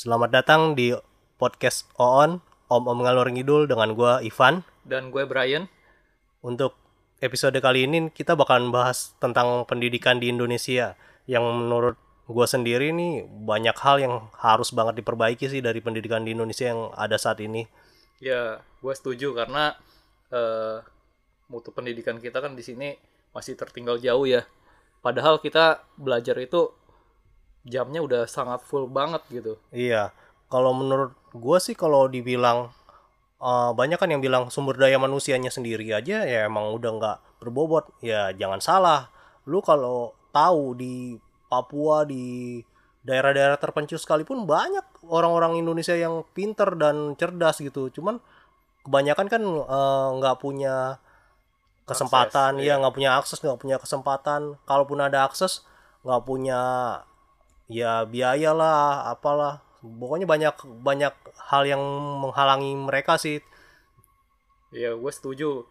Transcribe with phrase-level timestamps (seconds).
[0.00, 0.96] Selamat datang di
[1.36, 2.40] podcast OON,
[2.72, 4.64] Om Om Ngalor Ngidul dengan gua Ivan.
[4.80, 5.68] Dan gue Brian.
[6.40, 6.72] Untuk
[7.20, 10.96] episode kali ini kita bakalan bahas tentang pendidikan di Indonesia
[11.28, 16.32] yang menurut gua sendiri nih banyak hal yang harus banget diperbaiki sih dari pendidikan di
[16.32, 17.68] Indonesia yang ada saat ini.
[18.24, 19.76] Ya, gue setuju karena
[20.32, 20.80] eh,
[21.52, 22.96] mutu pendidikan kita kan di sini
[23.36, 24.48] masih tertinggal jauh ya.
[25.04, 26.72] Padahal kita belajar itu
[27.70, 29.54] jamnya udah sangat full banget gitu.
[29.70, 30.10] Iya,
[30.50, 32.74] kalau menurut gua sih kalau dibilang
[33.40, 37.88] eh, banyak kan yang bilang sumber daya manusianya sendiri aja ya emang udah nggak berbobot.
[38.02, 39.00] Ya jangan salah,
[39.46, 41.16] lu kalau tahu di
[41.50, 42.62] Papua di
[43.02, 47.90] daerah-daerah terpencil sekalipun banyak orang-orang Indonesia yang pinter dan cerdas gitu.
[47.90, 48.22] Cuman
[48.86, 50.98] kebanyakan kan eh, nggak punya
[51.90, 54.54] kesempatan, Akses, ya nggak punya akses, nggak punya kesempatan.
[54.62, 55.66] Kalaupun ada akses,
[56.06, 56.60] nggak punya
[57.70, 59.62] ya biaya lah, apalah.
[59.80, 61.14] Pokoknya banyak banyak
[61.48, 61.80] hal yang
[62.20, 63.40] menghalangi mereka sih.
[64.74, 65.64] Ya, gue setuju.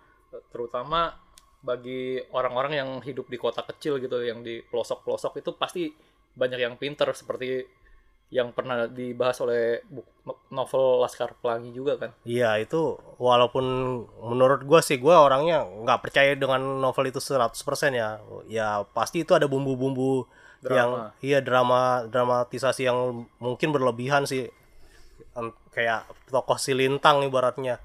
[0.50, 1.14] Terutama
[1.60, 5.84] bagi orang-orang yang hidup di kota kecil gitu, yang di pelosok-pelosok itu pasti
[6.34, 7.68] banyak yang pinter seperti
[8.30, 9.82] yang pernah dibahas oleh
[10.54, 12.14] novel Laskar Pelangi juga kan.
[12.30, 13.66] Iya itu walaupun
[14.22, 17.58] menurut gua sih gua orangnya nggak percaya dengan novel itu 100%
[17.98, 18.22] ya.
[18.46, 20.30] Ya pasti itu ada bumbu-bumbu
[20.68, 21.16] yang Drama.
[21.24, 24.52] iya drama dramatisasi yang mungkin berlebihan sih.
[25.72, 27.80] Kayak tokoh si Lintang ibaratnya.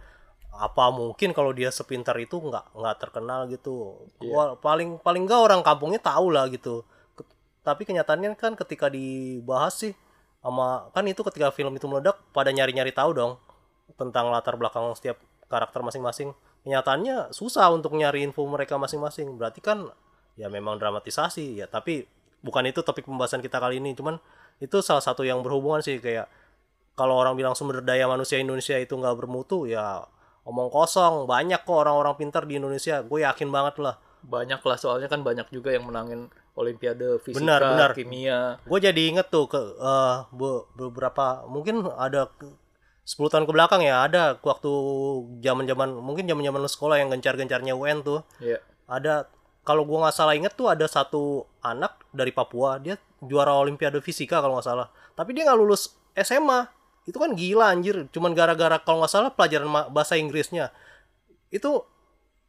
[0.55, 4.07] Apa mungkin kalau dia sepintar itu nggak nggak terkenal gitu.
[4.27, 6.83] Wah, paling paling nggak orang kampungnya tahu lah gitu.
[7.63, 9.95] Tapi kenyataannya kan ketika dibahas sih
[10.45, 13.33] sama kan itu ketika film itu meledak pada nyari-nyari tahu dong
[13.97, 15.17] tentang latar belakang setiap
[15.49, 16.35] karakter masing-masing.
[16.67, 19.37] Kenyataannya susah untuk nyari info mereka masing-masing.
[19.37, 19.89] Berarti kan
[20.35, 22.05] ya memang dramatisasi ya, tapi
[22.45, 23.97] bukan itu topik pembahasan kita kali ini.
[23.97, 24.21] Cuman
[24.59, 26.29] itu salah satu yang berhubungan sih kayak
[26.93, 30.05] kalau orang bilang sumber daya manusia Indonesia itu nggak bermutu ya
[30.45, 31.25] omong kosong.
[31.25, 33.01] Banyak kok orang-orang pintar di Indonesia.
[33.01, 33.97] Gue yakin banget lah.
[34.21, 37.91] Banyak lah soalnya kan banyak juga yang menangin Olimpiade fisika, Benar, benar.
[37.93, 38.63] kimia.
[38.63, 39.59] gue jadi inget tuh ke
[40.31, 42.55] be- beberapa mungkin ada ke-
[43.03, 44.71] 10 tahun ke belakang ya ada waktu
[45.43, 48.63] zaman zaman mungkin zaman zaman sekolah yang gencar gencarnya UN tuh Ya.
[48.87, 49.27] ada
[49.65, 54.39] kalau gua nggak salah inget tuh ada satu anak dari Papua dia juara Olimpiade fisika
[54.45, 54.89] kalau nggak salah.
[55.17, 56.69] Tapi dia nggak lulus SMA
[57.09, 58.05] itu kan gila anjir.
[58.13, 60.69] Cuman gara-gara kalau nggak salah pelajaran bahasa Inggrisnya.
[61.49, 61.89] Itu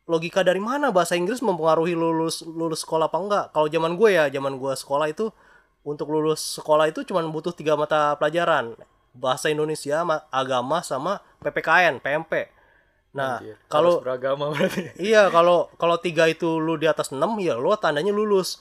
[0.05, 4.29] logika dari mana bahasa Inggris mempengaruhi lulus lulus sekolah apa enggak kalau zaman gue ya
[4.29, 5.33] zaman gue sekolah itu
[5.81, 8.75] untuk lulus sekolah itu cuma butuh tiga mata pelajaran.
[9.15, 12.51] Bahasa Indonesia ma- agama sama PPKN PMP
[13.15, 14.91] nah Anjir, kalau beragama berarti.
[15.15, 18.59] iya kalau kalau tiga itu lu di atas 6 ya lu tandanya lulus.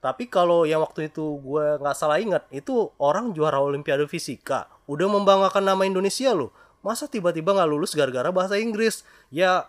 [0.00, 4.70] Tapi kalau yang waktu itu gue nggak salah ingat itu orang juara Olimpiade Fisika.
[4.88, 9.04] Udah membanggakan nama Indonesia loh masa tiba-tiba nggak lulus gara-gara bahasa Inggris?
[9.28, 9.68] Ya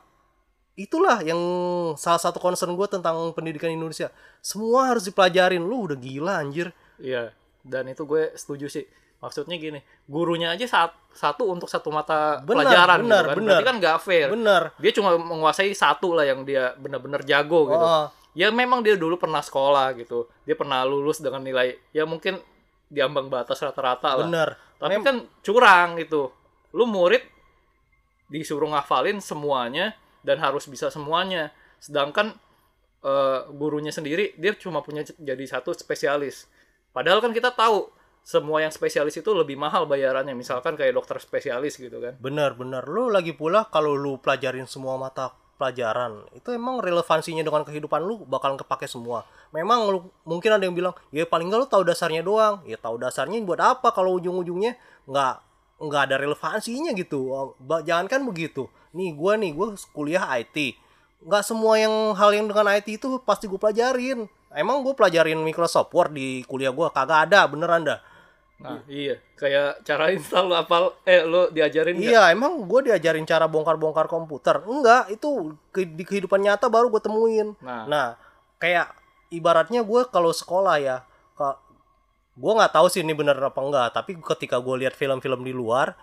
[0.80, 1.40] itulah yang
[2.00, 4.10] salah satu concern gue tentang pendidikan Indonesia.
[4.40, 5.62] Semua harus dipelajarin.
[5.62, 6.72] Lu udah gila anjir.
[6.98, 8.86] Iya, dan itu gue setuju sih.
[9.22, 9.78] Maksudnya gini,
[10.10, 13.38] gurunya aja saat, satu untuk satu mata Benar, pelajaran benar, gitu kan.
[13.38, 13.46] benar.
[13.54, 14.28] Berarti kan nggak fair.
[14.34, 17.86] bener Dia cuma menguasai satu lah yang dia benar-benar jago gitu.
[17.86, 20.26] Oh, Ya memang dia dulu pernah sekolah gitu.
[20.48, 22.42] Dia pernah lulus dengan nilai ya mungkin
[22.90, 24.26] di ambang batas rata-rata lah.
[24.26, 24.50] bener
[24.82, 25.16] Tapi kan
[25.46, 26.34] curang gitu.
[26.74, 27.22] Lu murid
[28.32, 29.94] disuruh ngafalin semuanya
[30.26, 31.54] dan harus bisa semuanya.
[31.78, 32.34] Sedangkan
[33.06, 36.50] eh, gurunya sendiri dia cuma punya jadi satu spesialis.
[36.90, 40.38] Padahal kan kita tahu semua yang spesialis itu lebih mahal bayarannya.
[40.38, 42.16] Misalkan kayak dokter spesialis gitu kan.
[42.22, 47.62] Bener bener lu lagi pula kalau lu pelajarin semua mata pelajaran itu emang relevansinya dengan
[47.62, 49.30] kehidupan lu bakalan kepake semua.
[49.54, 52.66] Memang lu mungkin ada yang bilang ya paling nggak lu tahu dasarnya doang.
[52.66, 54.74] Ya tahu dasarnya buat apa kalau ujung-ujungnya
[55.06, 55.34] nggak
[55.82, 57.30] nggak ada relevansinya gitu.
[57.62, 58.70] Ba- Jangan kan begitu.
[58.98, 60.78] Nih gua nih gua kuliah IT.
[61.22, 64.26] Nggak semua yang hal yang dengan IT itu pasti gue pelajarin.
[64.52, 68.02] Emang gue pelajarin Microsoft Word di kuliah gua kagak ada beneran dah.
[68.62, 69.18] Nah, iya.
[69.34, 71.98] Kayak cara install lu apal eh lu diajarin?
[71.98, 74.62] Iya, emang gue diajarin cara bongkar-bongkar komputer.
[74.64, 77.58] Enggak, itu ke- di kehidupan nyata baru gue temuin.
[77.60, 77.90] Nah.
[77.90, 78.08] Nah,
[78.62, 78.94] kayak
[79.34, 80.98] ibaratnya gue kalau sekolah ya,
[82.32, 83.88] gue nggak tahu sih ini bener apa enggak.
[83.98, 85.98] Tapi ketika gue lihat film-film di luar,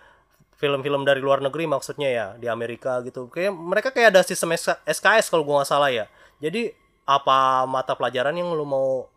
[0.59, 4.83] film-film dari luar negeri maksudnya ya di Amerika gitu, kayak mereka kayak ada sistem SK
[4.83, 6.05] SKS kalau gue nggak salah ya.
[6.43, 6.75] Jadi
[7.07, 9.07] apa mata pelajaran yang lu mau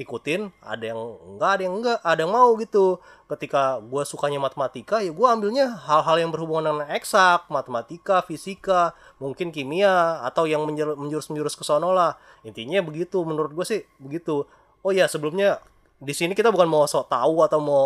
[0.00, 1.00] ikutin ada yang
[1.36, 2.96] enggak ada yang enggak ada yang mau gitu.
[3.28, 9.52] Ketika gue sukanya matematika ya gue ambilnya hal-hal yang berhubungan dengan eksak matematika fisika mungkin
[9.52, 12.16] kimia atau yang menjer- menjurus-menjurus ke sono lah.
[12.44, 14.48] Intinya begitu menurut gue sih begitu.
[14.82, 15.60] Oh ya sebelumnya
[16.02, 17.84] di sini kita bukan mau sok tahu atau mau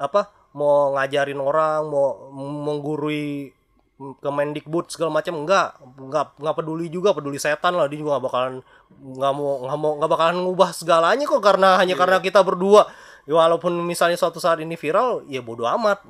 [0.00, 2.30] apa mau ngajarin orang mau
[2.64, 3.52] menggurui
[4.00, 5.76] Kemendikbud segala macam enggak.
[6.00, 7.84] Enggak enggak peduli juga peduli setan lah.
[7.84, 8.54] Dia juga nggak bakalan
[8.90, 12.88] nggak mau nggak mau nggak bakalan ngubah segalanya kok karena hanya karena kita berdua.
[13.28, 16.00] Ya, walaupun misalnya suatu saat ini viral ya bodoh amat.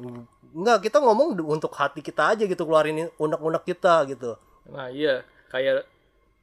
[0.54, 4.38] Enggak kita ngomong untuk hati kita aja gitu keluarin unek-unek kita gitu.
[4.70, 5.26] Nah iya.
[5.50, 5.82] Kayak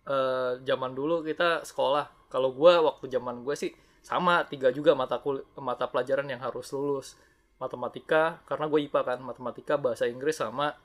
[0.03, 2.11] eh, zaman dulu kita sekolah.
[2.27, 3.71] Kalau gua waktu zaman gue sih
[4.03, 4.43] sama.
[4.51, 7.15] Tiga juga mata kul mata pelajaran yang harus lulus.
[7.55, 10.75] Matematika karena gue IPA kan, matematika, bahasa Inggris sama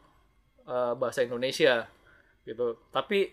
[0.66, 1.86] eh, bahasa Indonesia
[2.46, 2.78] gitu.
[2.90, 3.30] Tapi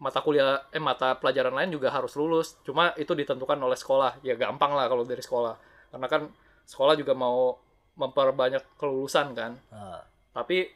[0.00, 2.60] mata kuliah eh mata pelajaran lain juga harus lulus.
[2.66, 4.20] Cuma itu ditentukan oleh sekolah.
[4.20, 5.56] Ya gampang lah kalau dari sekolah.
[5.94, 6.22] Karena kan
[6.64, 7.56] sekolah juga mau
[7.94, 10.02] memperbanyak kelulusan kan Nah,
[10.34, 10.66] tapi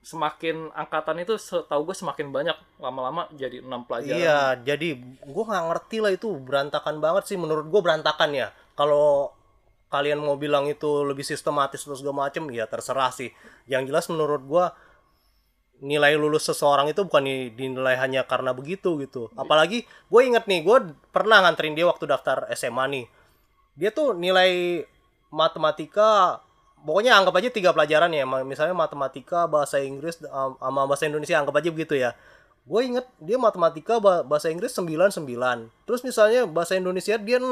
[0.00, 4.96] semakin angkatan itu setahu gue semakin banyak lama-lama jadi enam pelajaran Iya, jadi
[5.28, 8.48] gua nggak ngerti lah itu berantakan banget sih menurut gua berantakan ya.
[8.72, 9.36] Kalau
[9.92, 13.28] kalian mau bilang itu lebih sistematis terus segala macem, ya terserah sih.
[13.68, 14.72] Yang jelas menurut gua
[15.80, 19.32] nilai lulus seseorang itu bukan di- dinilai hanya karena begitu gitu.
[19.34, 23.04] Apalagi gue inget nih, gue pernah nganterin dia waktu daftar SMA nih.
[23.80, 24.84] Dia tuh nilai
[25.32, 26.40] matematika
[26.84, 31.70] pokoknya anggap aja tiga pelajaran ya misalnya matematika bahasa Inggris sama bahasa Indonesia anggap aja
[31.70, 32.16] begitu ya
[32.66, 35.26] gue inget dia matematika ba- bahasa Inggris 99
[35.88, 37.46] terus misalnya bahasa Indonesia dia 6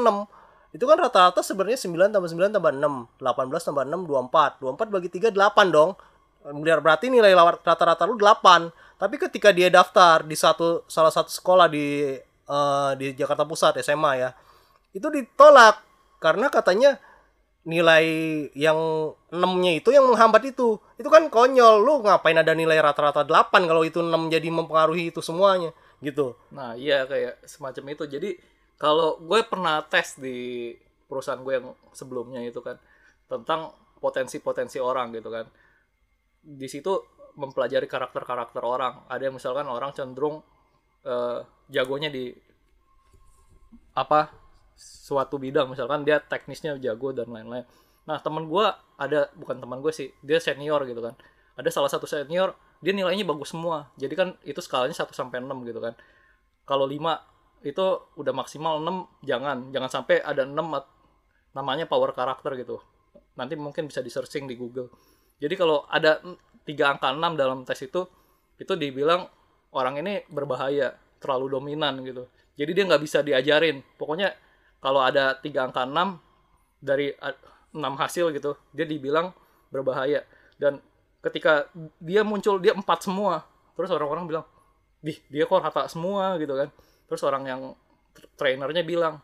[0.69, 5.09] itu kan rata-rata sebenarnya 9 tambah 9 tambah 6 18 tambah 6 24 24 bagi
[5.09, 5.97] 3 8 dong
[6.43, 11.71] Biar berarti nilai rata-rata lu 8 tapi ketika dia daftar di satu salah satu sekolah
[11.71, 14.29] di eh, di Jakarta Pusat SMA ya
[14.95, 15.79] itu ditolak
[16.19, 16.99] karena katanya
[17.67, 18.03] nilai
[18.55, 20.79] yang 6-nya itu yang menghambat itu.
[20.95, 21.83] Itu kan konyol.
[21.83, 26.35] Lu ngapain ada nilai rata-rata 8 kalau itu 6 jadi mempengaruhi itu semuanya gitu.
[26.49, 28.29] nah iya kayak semacam itu jadi
[28.79, 30.71] kalau gue pernah tes di
[31.11, 32.79] perusahaan gue yang sebelumnya itu kan
[33.27, 35.45] tentang potensi-potensi orang gitu kan
[36.43, 39.07] di situ mempelajari karakter-karakter orang.
[39.07, 40.43] Ada yang misalkan orang cenderung
[41.07, 41.39] eh,
[41.71, 42.31] jagonya di
[43.95, 44.31] apa
[44.75, 45.71] suatu bidang.
[45.71, 47.63] Misalkan dia teknisnya jago dan lain-lain.
[48.07, 48.65] Nah teman gue
[48.99, 51.15] ada bukan teman gue sih dia senior gitu kan.
[51.59, 53.91] Ada salah satu senior dia nilainya bagus semua.
[53.99, 55.93] Jadi kan itu skalanya 1 sampai 6 gitu kan.
[56.63, 59.67] Kalau 5 itu udah maksimal 6 jangan.
[59.75, 60.91] Jangan sampai ada 6 at-
[61.51, 62.79] namanya power karakter gitu.
[63.35, 64.87] Nanti mungkin bisa di searching di Google
[65.39, 66.21] jadi kalau ada
[66.63, 68.05] tiga angka 6 dalam tes itu
[68.59, 69.25] itu dibilang
[69.73, 72.27] orang ini berbahaya terlalu dominan gitu
[72.59, 74.35] jadi dia nggak bisa diajarin pokoknya
[74.83, 76.19] kalau ada tiga angka 6
[76.79, 79.31] dari 6 hasil gitu dia dibilang
[79.73, 80.23] berbahaya
[80.59, 80.79] dan
[81.19, 81.67] ketika
[81.99, 83.43] dia muncul dia empat semua
[83.75, 84.45] terus orang-orang bilang
[84.99, 86.69] Dih, dia kok rata semua gitu kan.
[87.07, 87.61] Terus orang yang
[88.11, 89.23] tra- trainernya bilang,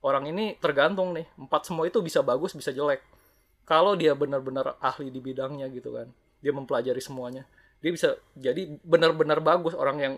[0.00, 3.04] orang ini tergantung nih, empat semua itu bisa bagus, bisa jelek.
[3.70, 6.10] Kalau dia benar-benar ahli di bidangnya gitu kan,
[6.42, 7.46] dia mempelajari semuanya,
[7.78, 10.14] dia bisa jadi benar-benar bagus orang yang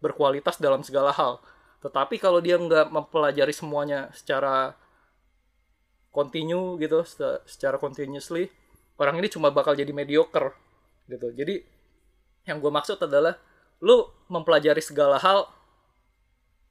[0.00, 1.36] berkualitas dalam segala hal.
[1.84, 4.72] Tetapi kalau dia nggak mempelajari semuanya secara
[6.16, 8.48] continue gitu, se- secara continuously,
[8.96, 10.56] orang ini cuma bakal jadi mediocre
[11.04, 11.28] gitu.
[11.36, 11.60] Jadi
[12.48, 13.36] yang gue maksud adalah
[13.84, 15.44] lu mempelajari segala hal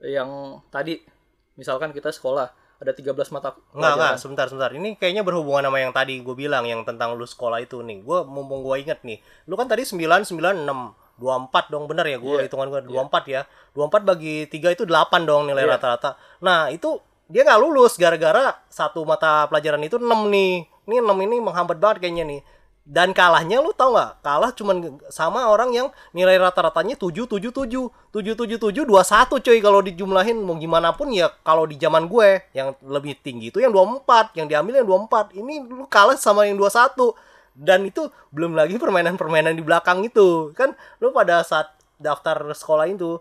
[0.02, 1.06] yang tadi
[1.54, 2.50] misalkan kita sekolah
[2.84, 4.20] ada 13 mata Enggak, enggak, pelajaran.
[4.20, 4.70] sebentar, sebentar.
[4.72, 8.00] Ini kayaknya berhubungan sama yang tadi gue bilang yang tentang lu sekolah itu nih.
[8.00, 9.18] Gue mumpung gue inget nih.
[9.48, 10.68] Lu kan tadi 9 9 6
[11.14, 12.50] 24 dong bener ya gue Iya.
[12.50, 15.78] hitungan gue 24 ya 24 bagi 3 itu 8 dong nilai Iya.
[15.78, 16.98] rata-rata nah itu
[17.30, 21.98] dia nggak lulus gara-gara satu mata pelajaran itu 6 nih ini 6 ini menghambat banget
[22.02, 22.42] kayaknya nih
[22.84, 24.20] dan kalahnya lu tau nggak?
[24.20, 29.58] Kalah cuman sama orang yang nilai rata-ratanya 7 7 7 7 7 7 21 coy.
[29.64, 33.72] Kalau dijumlahin mau gimana pun ya kalau di zaman gue yang lebih tinggi itu yang
[33.72, 37.16] 24 yang diambil yang 24 ini lu kalah sama yang 21
[37.56, 40.52] dan itu belum lagi permainan-permainan di belakang itu.
[40.52, 43.16] Kan lu pada saat daftar sekolah itu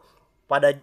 [0.51, 0.75] pada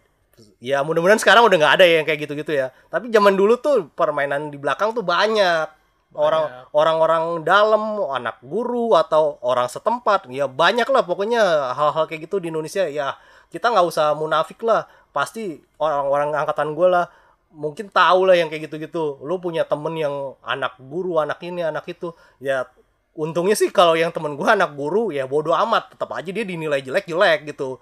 [0.63, 2.71] ya mudah-mudahan sekarang udah nggak ada ya yang kayak gitu-gitu ya.
[2.87, 5.78] Tapi zaman dulu tuh permainan di belakang tuh banyak
[6.17, 10.25] orang orang-orang dalam anak guru atau orang setempat.
[10.33, 12.89] Ya banyak lah pokoknya hal-hal kayak gitu di Indonesia.
[12.89, 13.17] Ya
[13.53, 14.89] kita nggak usah munafik lah.
[15.13, 17.05] Pasti orang-orang angkatan gue lah
[17.49, 19.21] mungkin tahu lah yang kayak gitu-gitu.
[19.21, 22.13] Lu punya temen yang anak guru anak ini anak itu.
[22.41, 22.65] Ya
[23.13, 25.93] untungnya sih kalau yang temen gue anak guru ya bodoh amat.
[25.93, 27.77] Tetap aja dia dinilai jelek-jelek gitu.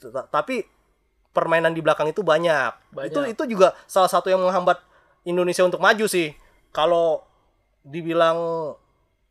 [0.00, 0.64] Ta- tapi
[1.36, 2.72] permainan di belakang itu banyak.
[2.96, 3.12] Banyak.
[3.12, 4.80] Itu itu juga salah satu yang menghambat
[5.28, 6.32] Indonesia untuk maju sih.
[6.72, 7.25] Kalau
[7.86, 8.74] dibilang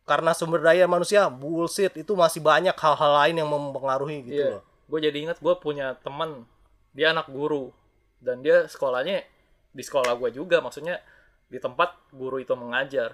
[0.08, 4.50] karena sumber daya manusia bullshit itu masih banyak hal-hal lain yang mempengaruhi gitu Iya.
[4.58, 4.62] loh.
[4.86, 6.46] Gue jadi ingat gue punya teman
[6.94, 7.74] dia anak guru
[8.22, 9.20] dan dia sekolahnya
[9.76, 11.02] di sekolah gue juga maksudnya
[11.46, 13.12] di tempat guru itu mengajar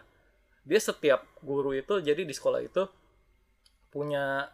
[0.63, 2.87] dia setiap guru itu jadi di sekolah itu
[3.91, 4.47] punya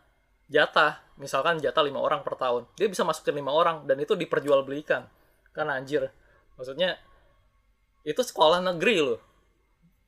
[0.49, 5.05] jatah misalkan jatah lima orang per tahun dia bisa masukin lima orang dan itu diperjualbelikan
[5.53, 6.09] kan anjir
[6.57, 6.97] maksudnya
[8.09, 9.21] itu sekolah negeri loh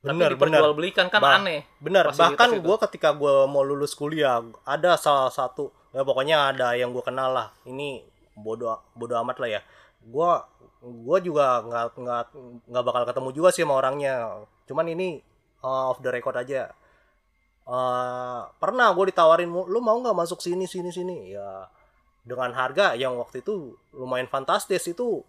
[0.00, 0.60] Bener, bener.
[0.64, 5.68] diperjualbelikan kan Bah- aneh Bener, bahkan gue ketika gue mau lulus kuliah, ada salah satu,
[5.92, 7.52] ya pokoknya ada yang gue kenal lah.
[7.68, 8.00] Ini
[8.32, 9.60] bodoh bodoh amat lah ya.
[10.00, 10.30] Gue
[10.80, 12.22] gue juga nggak nggak
[12.72, 14.40] nggak bakal ketemu juga sih sama orangnya.
[14.64, 15.20] Cuman ini
[15.60, 16.72] uh, off the record aja.
[17.70, 21.36] Eh, pernah gue ditawarin, lu mau nggak masuk sini sini sini?
[21.36, 21.68] Ya
[22.24, 25.24] dengan harga yang waktu itu lumayan fantastis itu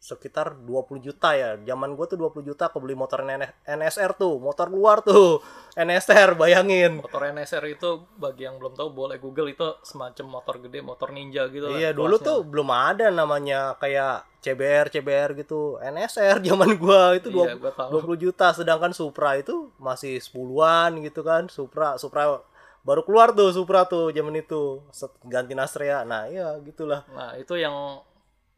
[0.00, 1.60] sekitar 20 juta ya.
[1.60, 5.44] Zaman gue tuh 20 juta kebeli motor NS NSR tuh, motor luar tuh.
[5.76, 6.98] NSR bayangin.
[6.98, 11.46] motor NSR itu bagi yang belum tahu boleh Google itu semacam motor gede motor ninja
[11.46, 12.26] gitu lah Iya, dulu kelasnya.
[12.26, 15.76] tuh belum ada namanya kayak CBR CBR gitu.
[15.78, 18.16] NSR zaman gua itu Iya, 20, gua tahu.
[18.16, 21.46] 20 juta sedangkan Supra itu masih 10-an gitu kan.
[21.46, 22.40] Supra Supra
[22.80, 24.80] baru keluar tuh Supra tuh zaman itu
[25.22, 26.02] ganti Nastrea.
[26.02, 27.04] Nah, iya gitulah.
[27.12, 28.00] Nah, itu yang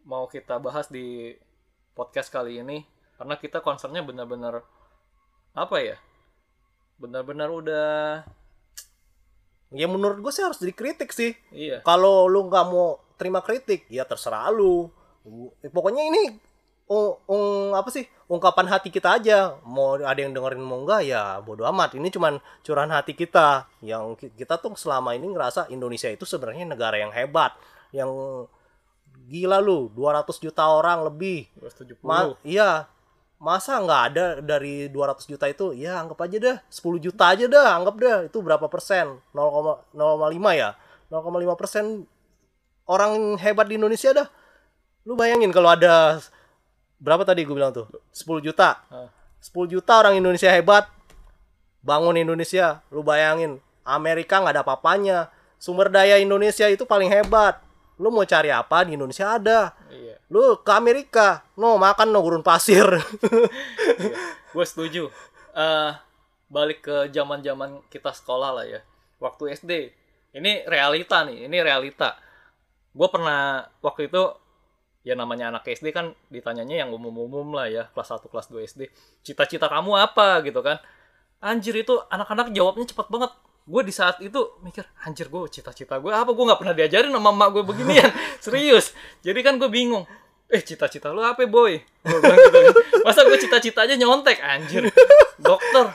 [0.02, 1.35] mau kita bahas di
[1.92, 2.82] podcast kali ini
[3.14, 4.64] karena kita concernnya benar-benar
[5.52, 5.97] apa ya?
[6.97, 7.90] Benar-benar udah
[9.73, 11.32] Ya menurut gue sih harus dikritik sih.
[11.49, 11.80] iya.
[11.80, 14.92] kalau lu nggak mau terima kritik ya terserah lu
[15.64, 16.23] pokoknya ini
[16.90, 21.40] ung, ung- apa sih ungkapan hati kita aja mau ada yang dengerin mau enggak ya
[21.40, 26.11] bodo amat ini cuman curahan hati kita yang ki- kita tuh selama ini ngerasa Indonesia
[26.11, 27.56] itu sebenarnya negara yang hebat
[27.97, 28.11] yang
[29.29, 31.47] gila lu 200 juta orang lebih.
[31.59, 32.02] 270.
[32.02, 32.87] Ma- iya.
[33.43, 35.75] Masa nggak ada dari 200 juta itu?
[35.75, 39.19] Ya anggap aja dah 10 juta aja dah anggap dah itu berapa persen?
[39.35, 39.99] 0,05
[40.55, 40.79] ya?
[41.11, 42.07] 0,5 persen
[42.87, 44.29] orang hebat di Indonesia dah.
[45.02, 46.23] Lu bayangin kalau ada
[47.02, 47.91] berapa tadi gue bilang tuh?
[48.14, 48.79] 10 juta.
[48.87, 49.11] Ah.
[49.43, 50.87] 10 juta orang Indonesia hebat
[51.83, 52.79] bangun Indonesia.
[52.95, 55.19] Lu bayangin Amerika nggak ada apa-apanya.
[55.59, 57.59] Sumber daya Indonesia itu paling hebat
[58.02, 60.18] lu mau cari apa di Indonesia ada Iya.
[60.26, 62.85] lu ke Amerika no makan no gurun pasir
[64.52, 65.09] Gue setuju.
[65.56, 65.92] Eh
[66.52, 68.80] balik ke zaman-zaman kita sekolah lah ya.
[69.16, 69.73] Waktu SD.
[70.32, 72.16] Ini realita nih, ini realita.
[72.92, 74.23] Gue pernah waktu itu
[75.02, 78.80] ya namanya anak SD kan ditanyanya yang umum-umum lah ya, kelas 1 kelas 2 SD.
[79.25, 80.80] Cita-cita kamu apa gitu kan?
[81.40, 83.32] Anjir itu anak-anak jawabnya cepet banget.
[83.62, 86.35] Gue di saat itu mikir, anjir gue cita-cita gue apa?
[86.35, 88.11] Gue nggak pernah diajarin sama emak gue beginian.
[88.45, 88.90] Serius.
[89.23, 90.02] Jadi kan gue bingung.
[90.52, 91.81] Eh cita-cita lu apa boy?
[92.04, 92.75] Gua bilang gitu kan.
[93.07, 94.90] Masa gue cita-citanya nyontek anjir.
[95.42, 95.87] Dokter.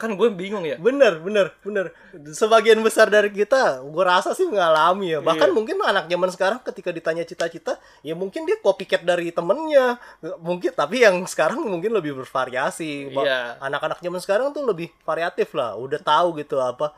[0.00, 0.80] Kan gue bingung ya.
[0.80, 1.92] bener bener bener
[2.26, 5.54] sebagian besar dari kita gue rasa sih mengalami ya bahkan Iya.
[5.54, 10.00] mungkin anak zaman sekarang ketika ditanya cita-cita ya mungkin dia copycat dari temennya
[10.40, 13.60] mungkin tapi yang sekarang mungkin lebih bervariasi Iya.
[13.60, 16.96] anak-anak zaman sekarang tuh lebih variatif lah udah tahu gitu apa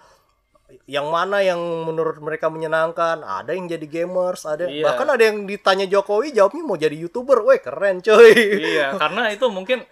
[0.87, 4.87] yang mana yang menurut mereka menyenangkan ada yang jadi gamers ada Iya.
[4.87, 9.51] bahkan ada yang ditanya Jokowi jawabnya mau jadi youtuber weh keren coy Iya, karena itu
[9.51, 9.83] mungkin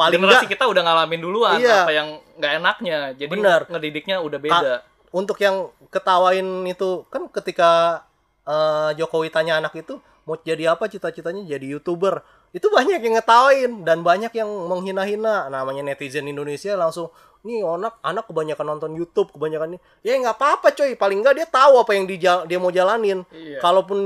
[0.00, 1.84] paling generasi enggak kita udah ngalamin duluan Iya.
[1.84, 2.08] apa yang
[2.40, 2.98] nggak enaknya.
[3.20, 3.60] Jadi Bener.
[3.68, 4.74] ngedidiknya udah beda.
[5.10, 8.00] untuk yang ketawain itu kan ketika
[8.46, 13.82] eh, Jokowi tanya anak itu mau jadi apa cita-citanya jadi youtuber itu banyak yang ngetawain
[13.82, 19.76] dan banyak yang menghina-hina namanya netizen Indonesia langsung nih anak anak kebanyakan nonton YouTube kebanyakan
[19.76, 20.92] ini ya nggak apa-apa coy.
[20.92, 23.24] Paling nggak dia tahu apa yang dia dia mau jalanin.
[23.32, 23.58] Iya.
[23.64, 23.98] kalaupun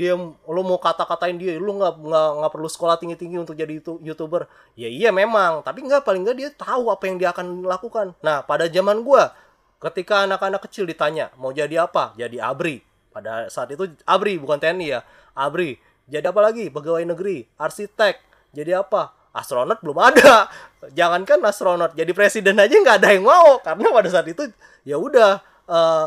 [0.00, 4.48] dia lu mau kata-katain dia lu nggak nggak nggak perlu sekolah tinggi-tinggi untuk jadi youtuber.
[4.80, 5.60] Ya iya memang.
[5.60, 8.16] Tapi nggak paling nggak dia tahu apa yang dia akan lakukan.
[8.24, 9.36] Nah pada zaman gua
[9.80, 12.16] ketika anak-anak kecil ditanya mau jadi apa?
[12.16, 12.80] Jadi abri.
[13.12, 15.00] Pada saat itu abri bukan TNI ya.
[15.36, 15.76] Abri.
[16.08, 16.72] Jadi apa lagi?
[16.72, 18.18] Pegawai negeri arsitek.
[18.56, 20.50] Jadi apa astronot belum ada.
[20.96, 23.58] Jangankan astronot jadi presiden aja nggak ada yang mau.
[23.62, 24.48] Karena pada saat itu
[24.82, 26.06] ya udah eh,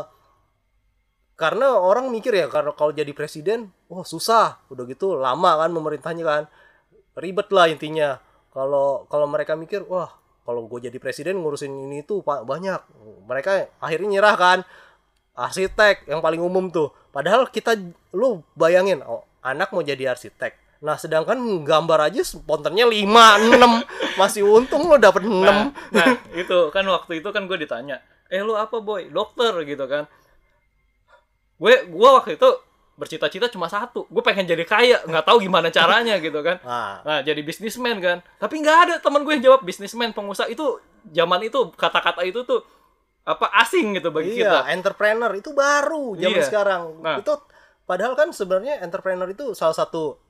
[1.34, 4.60] karena orang mikir ya karena kalau jadi presiden wah susah.
[4.68, 6.42] Udah gitu lama kan memerintahnya kan.
[7.16, 8.18] Ribet lah intinya.
[8.54, 10.10] Kalau kalau mereka mikir wah
[10.44, 12.80] kalau gue jadi presiden ngurusin ini itu banyak.
[13.24, 14.58] Mereka akhirnya nyerah kan.
[15.34, 16.94] Arsitek yang paling umum tuh.
[17.10, 17.74] Padahal kita
[18.14, 23.08] lu bayangin oh, anak mau jadi arsitek nah sedangkan gambar aja spontannya 5
[23.56, 28.04] 6 masih untung lu dapet 6 Nah, nah, itu kan waktu itu kan gue ditanya,
[28.28, 30.04] "Eh lu apa, boy?" "Dokter." gitu kan.
[31.56, 32.48] Gue gua waktu itu
[32.94, 36.62] bercita-cita cuma satu, gue pengen jadi kaya, nggak tahu gimana caranya gitu kan.
[36.62, 38.22] nah Nah, jadi bisnismen kan.
[38.38, 40.78] Tapi nggak ada teman gue yang jawab bisnismen, pengusaha itu
[41.10, 42.62] zaman itu kata-kata itu tuh
[43.24, 44.68] apa asing gitu bagi kita.
[44.68, 46.46] Iya, entrepreneur itu baru zaman Iya.
[46.46, 46.82] sekarang.
[47.02, 47.16] Nah.
[47.18, 47.34] Itu
[47.82, 50.20] padahal kan sebenarnya entrepreneur itu salah satu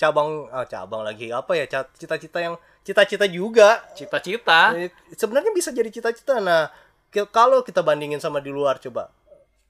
[0.00, 3.84] cabang ah, cabang lagi apa ya cita-cita yang cita-cita juga.
[3.92, 4.72] Cita-cita?
[4.72, 6.40] Eh, sebenarnya bisa jadi cita-cita.
[6.40, 6.72] Nah
[7.28, 9.12] kalau kita bandingin sama di luar coba.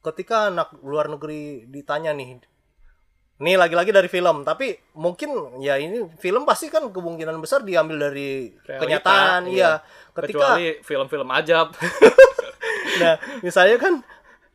[0.01, 2.39] Ketika anak luar negeri ditanya nih
[3.41, 8.53] nih lagi-lagi dari film tapi mungkin ya ini film pasti kan kemungkinan besar diambil dari
[8.53, 9.57] Realita, kenyataan iya.
[9.57, 9.71] iya.
[10.13, 11.75] Ketika kecuali film-film ajab.
[13.01, 14.03] Nah misalnya kan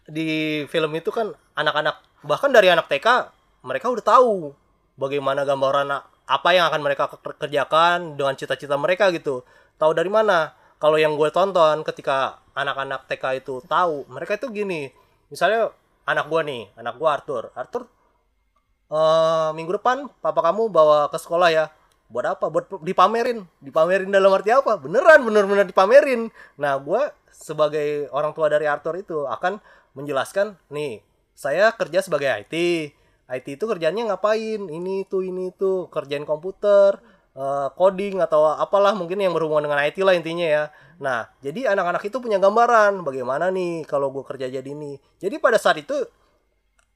[0.05, 3.32] di film itu kan anak-anak bahkan dari anak TK
[3.65, 4.53] mereka udah tahu
[4.95, 5.87] bagaimana gambaran
[6.25, 9.45] apa yang akan mereka ker- kerjakan dengan cita-cita mereka gitu.
[9.77, 10.55] Tahu dari mana?
[10.81, 14.91] Kalau yang gue tonton ketika anak-anak TK itu tahu mereka itu gini.
[15.31, 15.71] Misalnya
[16.07, 17.43] anak gue nih anak gue Arthur.
[17.53, 17.83] Arthur
[18.85, 21.65] eh minggu depan papa kamu bawa ke sekolah ya.
[22.09, 22.45] Buat apa?
[22.49, 23.45] Buat dipamerin.
[23.61, 24.77] Dipamerin dalam arti apa?
[24.77, 26.29] Beneran bener-bener dipamerin.
[26.57, 29.59] Nah gue sebagai orang tua dari Arthur itu akan
[29.95, 30.99] menjelaskan nih
[31.35, 32.55] saya kerja sebagai IT
[33.29, 37.01] IT itu kerjanya ngapain ini itu ini itu kerjain komputer
[37.34, 40.63] eh, coding atau apalah mungkin yang berhubungan dengan IT lah intinya ya
[40.96, 45.60] nah jadi anak-anak itu punya gambaran bagaimana nih kalau gue kerja jadi ini jadi pada
[45.60, 45.94] saat itu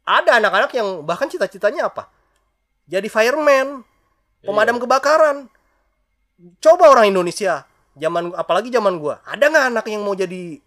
[0.10, 2.10] ada anak-anak yang bahkan cita-citanya apa?
[2.90, 3.86] Jadi fireman,
[4.42, 5.46] pemadam kebakaran.
[6.58, 10.58] Coba orang Indonesia, zaman apalagi zaman gua, ada nggak anak yang mau jadi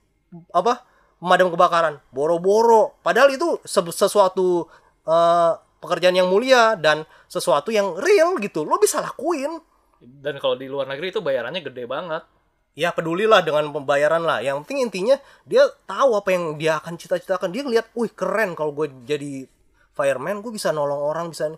[0.55, 0.87] apa?
[1.19, 2.99] Pemadam kebakaran, boro-boro.
[3.03, 4.67] Padahal itu se- sesuatu
[5.07, 8.63] eh, pekerjaan yang mulia dan sesuatu yang real gitu.
[8.63, 9.59] Lo bisa lakuin.
[10.03, 12.27] dan kalau di luar negeri itu bayarannya gede banget
[12.73, 14.41] ya pedulilah dengan pembayaran lah.
[14.41, 17.53] Yang penting intinya dia tahu apa yang dia akan cita-citakan.
[17.53, 19.47] Dia ngeliat, wih keren kalau gue jadi
[19.93, 21.53] fireman, gue bisa nolong orang, bisa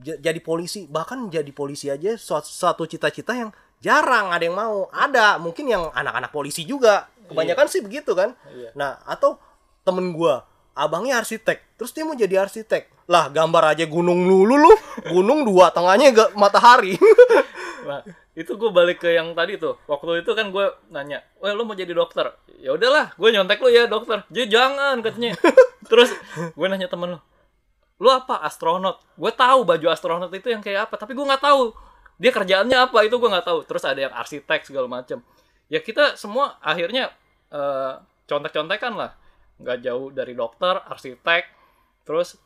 [0.00, 0.86] jadi polisi.
[0.86, 3.50] Bahkan jadi polisi aja suatu, suatu cita-cita yang
[3.82, 4.86] jarang ada yang mau.
[4.94, 7.10] Ada mungkin yang anak-anak polisi juga.
[7.30, 8.34] Kebanyakan sih begitu kan.
[8.50, 8.74] Iya.
[8.74, 9.38] Nah atau
[9.86, 10.34] temen gue,
[10.80, 13.06] abangnya arsitek, terus dia mau jadi arsitek.
[13.10, 14.72] Lah gambar aja gunung lulu lu,
[15.12, 16.96] gunung dua tengahnya gak matahari.
[17.80, 18.04] Nah,
[18.36, 19.80] itu gue balik ke yang tadi tuh.
[19.88, 22.28] Waktu itu kan gue nanya, "Wah, lu mau jadi dokter?"
[22.60, 24.22] Ya udahlah, gue nyontek lu ya dokter.
[24.28, 25.34] Dia jangan katanya.
[25.90, 27.18] Terus gue nanya temen lu,
[27.98, 31.72] "Lu apa astronot?" Gue tahu baju astronot itu yang kayak apa, tapi gue nggak tahu
[32.20, 33.58] dia kerjaannya apa itu gue nggak tahu.
[33.64, 35.24] Terus ada yang arsitek segala macam.
[35.72, 37.16] Ya kita semua akhirnya
[37.48, 37.92] eh,
[38.28, 39.16] contek-contekan lah.
[39.60, 41.44] Nggak jauh dari dokter, arsitek,
[42.02, 42.40] terus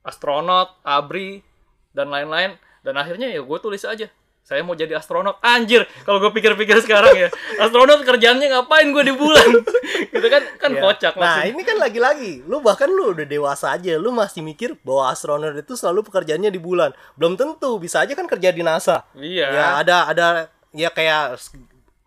[0.00, 1.42] astronot, abri,
[1.90, 2.54] dan lain-lain.
[2.80, 4.06] Dan akhirnya ya gue tulis aja.
[4.40, 5.42] Saya mau jadi astronot.
[5.42, 7.28] Anjir, kalau gue pikir-pikir sekarang ya.
[7.58, 9.48] Astronot kerjaannya ngapain gue di bulan?
[10.14, 10.82] gitu kan kan Ya.
[10.86, 11.50] kocak Nah, maksudnya.
[11.50, 15.74] ini kan lagi-lagi, lu bahkan lu udah dewasa aja, lu masih mikir bahwa astronot itu
[15.74, 16.94] selalu pekerjaannya di bulan.
[17.18, 19.02] Belum tentu, bisa aja kan kerja di NASA.
[19.18, 19.46] Iya.
[19.50, 20.26] Ya ada ada
[20.70, 21.42] ya kayak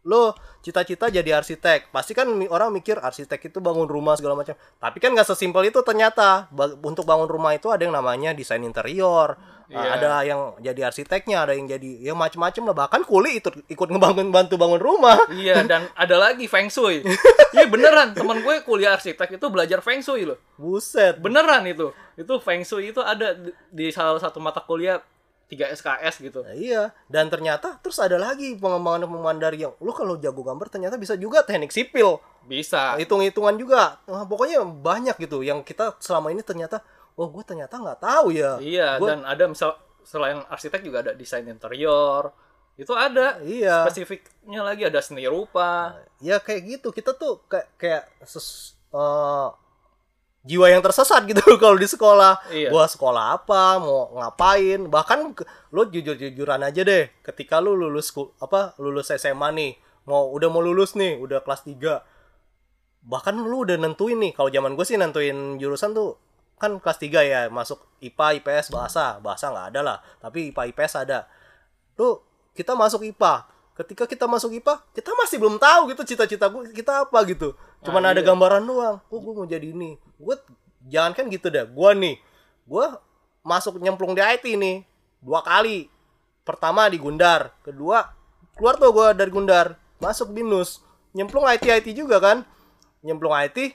[0.07, 1.91] lu cita-cita jadi arsitek.
[1.91, 4.55] Pasti kan orang mikir arsitek itu bangun rumah segala macam.
[4.55, 6.51] Tapi kan nggak sesimpel itu ternyata.
[6.51, 9.39] Ba- untuk bangun rumah itu ada yang namanya desain interior.
[9.69, 10.01] Iya.
[10.01, 12.73] Ada yang jadi arsiteknya, ada yang jadi ya macem-macem lah.
[12.73, 15.29] Bahkan kuli itu ikut ngebangun bantu bangun rumah.
[15.29, 17.05] Iya, dan ada lagi Feng Shui.
[17.49, 20.37] Iya beneran, teman gue kuliah arsitek itu belajar Feng Shui loh.
[20.53, 21.17] Buset.
[21.17, 21.89] Beneran itu.
[22.13, 23.33] Itu Feng Shui itu ada
[23.73, 25.01] di salah satu mata kuliah
[25.49, 26.45] 3 SKS gitu.
[26.45, 30.95] Nah, iya, dan ternyata terus ada lagi pengembangan-pengembangan dari yang lu kalau jago gambar ternyata
[30.95, 32.93] bisa juga teknik sipil, Bisa.
[33.01, 33.97] hitung-hitungan juga.
[34.05, 36.85] Nah, pokoknya banyak gitu yang kita selama ini ternyata,
[37.17, 38.61] oh gue ternyata nggak tahu ya.
[38.61, 39.73] Iya, Gua- dan ada misal
[40.05, 42.29] selain arsitek juga ada desain interior.
[42.79, 43.41] Itu ada.
[43.43, 43.83] Iya.
[43.83, 45.99] Spesifiknya lagi ada seni rupa.
[46.23, 46.87] Ya kayak gitu.
[46.95, 49.47] Kita tuh kayak kayak ses- eh,
[50.49, 52.41] jiwa yang tersesat gitu kalau di sekolah.
[52.49, 52.73] Iya.
[52.73, 54.89] Gua sekolah apa, mau ngapain?
[54.89, 55.37] Bahkan
[55.69, 57.13] lu jujur-jujuran aja deh.
[57.21, 58.09] Ketika lu lulus
[58.41, 59.71] apa lulus SMA nih,
[60.09, 62.01] mau udah mau lulus nih, udah kelas 3.
[63.05, 64.33] Bahkan lu udah nentuin nih.
[64.33, 66.17] Kalau zaman gue sih nentuin jurusan tuh
[66.57, 69.21] kan kelas 3 ya, masuk IPA, IPS, bahasa.
[69.21, 71.29] Bahasa nggak ada lah, tapi IPA, IPS ada.
[71.93, 72.25] Tuh
[72.57, 73.58] kita masuk IPA.
[73.79, 77.55] Ketika kita masuk IPA, kita masih belum tahu gitu cita-cita kita apa gitu.
[77.79, 78.27] Cuman Ah, ada iya.
[78.27, 78.99] gambaran doang.
[79.07, 79.95] Oh, gue mau jadi ini.
[80.19, 80.35] Gue
[80.91, 81.63] jangan kan gitu dah.
[81.63, 82.15] Gue nih,
[82.67, 82.85] gue
[83.39, 84.83] masuk nyemplung di IT nih
[85.23, 85.87] dua kali.
[86.43, 88.11] Pertama di Gundar, kedua
[88.59, 90.83] keluar tuh gue dari Gundar, masuk Binus,
[91.15, 92.43] nyemplung IT IT juga kan,
[92.99, 93.71] nyemplung IT,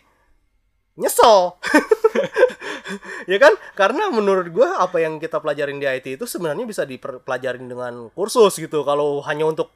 [1.00, 1.56] nyesel.
[3.32, 3.54] ya kan?
[3.72, 8.56] Karena menurut gue apa yang kita pelajarin di IT itu sebenarnya bisa dipelajarin dengan kursus
[8.60, 8.84] gitu.
[8.84, 9.72] Kalau hanya untuk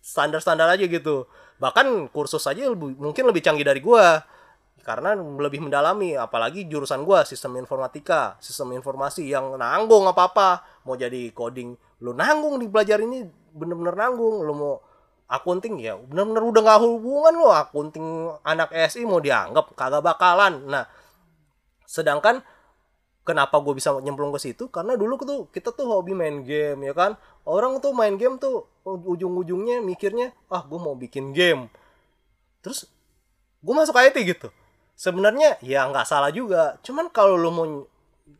[0.00, 1.26] standar-standar aja gitu.
[1.58, 4.06] Bahkan kursus aja lebih- mungkin lebih canggih dari gue
[4.82, 10.48] karena lebih mendalami apalagi jurusan gua sistem informatika sistem informasi yang nanggung apa apa
[10.82, 13.22] mau jadi coding lu nanggung dipelajari ini
[13.54, 14.42] bener-bener nanggung.
[14.42, 14.74] Lu mau
[15.30, 18.04] akunting ya bener-bener udah nggak hubungan lo akunting
[18.44, 20.66] anak SI mau dianggap kagak bakalan.
[20.66, 20.84] Nah
[21.86, 22.42] sedangkan
[23.22, 24.68] kenapa gue bisa nyemplung ke situ?
[24.68, 27.18] Karena dulu tuh kita tuh hobi main game ya kan?
[27.46, 31.70] Orang tuh main game tuh ujung-ujungnya mikirnya ah gue mau bikin game.
[32.62, 32.86] Terus
[33.62, 34.48] gue masuk IT gitu.
[34.98, 36.78] Sebenarnya ya nggak salah juga.
[36.82, 37.66] Cuman kalau lu mau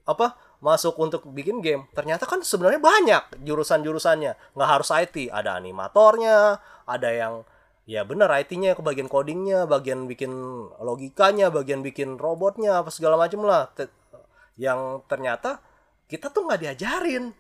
[0.07, 4.55] apa masuk untuk bikin game ternyata kan sebenarnya banyak jurusan-jurusannya.
[4.55, 7.43] Nggak harus IT ada animatornya ada yang
[7.83, 10.31] ya bener IT-nya ke bagian codingnya bagian bikin
[10.79, 13.75] logikanya bagian bikin robotnya apa segala macam lah
[14.63, 15.59] yang ternyata
[16.07, 17.35] kita tuh nggak diajarin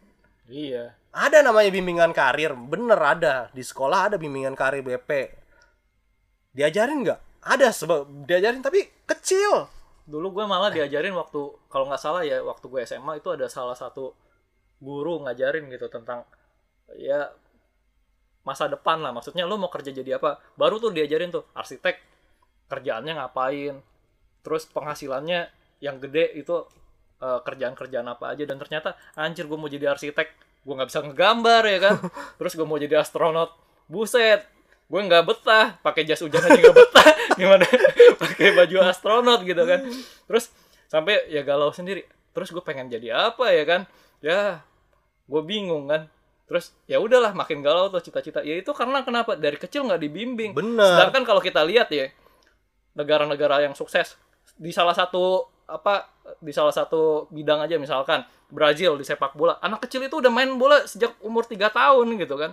[0.50, 0.98] Iya.
[1.14, 5.10] ada namanya bimbingan karir bener ada di sekolah ada bimbingan karir BP
[6.50, 9.70] diajarin nggak ada sebab diajarin tapi kecil
[10.02, 13.78] Dulu gue malah diajarin waktu kalau nggak salah ya waktu gue SMA itu ada salah
[13.78, 14.10] satu
[14.82, 16.26] guru ngajarin gitu tentang
[16.98, 17.30] ya
[18.42, 19.14] masa depan lah.
[19.14, 20.42] Maksudnya lu mau kerja jadi apa?
[20.58, 22.02] Baru tuh diajarin tuh arsitek
[22.66, 23.78] kerjaannya ngapain.
[24.42, 25.46] Terus penghasilannya
[25.78, 26.66] yang gede itu
[27.22, 28.42] eh, kerjaan-kerjaan apa aja.
[28.42, 30.28] Dan ternyata anjir gue mau jadi arsitek.
[30.66, 31.94] Gue nggak bisa ngegambar ya kan?
[32.42, 33.54] Terus gue mau jadi astronot.
[33.86, 34.42] Buset
[34.92, 35.66] gue nggak betah.
[35.80, 37.08] Pakai jas hujan aja nggak betah.
[37.38, 37.64] Gimana?
[38.22, 39.80] Pakai baju astronot gitu kan.
[40.28, 40.52] Terus
[40.90, 42.04] sampai ya galau sendiri.
[42.36, 43.80] Terus gue pengen jadi apa ya kan?
[44.20, 44.60] Ya
[45.30, 46.12] gue bingung kan.
[46.44, 48.44] Terus ya udahlah makin galau tuh cita-cita.
[48.44, 49.38] Ya itu karena kenapa?
[49.38, 50.52] Dari kecil nggak dibimbing.
[50.52, 51.00] Bener.
[51.00, 52.12] Sedangkan kalau kita lihat ya
[52.92, 54.20] negara-negara yang sukses
[54.60, 58.22] di salah satu apa di salah satu bidang aja misalkan
[58.52, 62.34] Brazil di sepak bola anak kecil itu udah main bola sejak umur 3 tahun gitu
[62.36, 62.52] kan.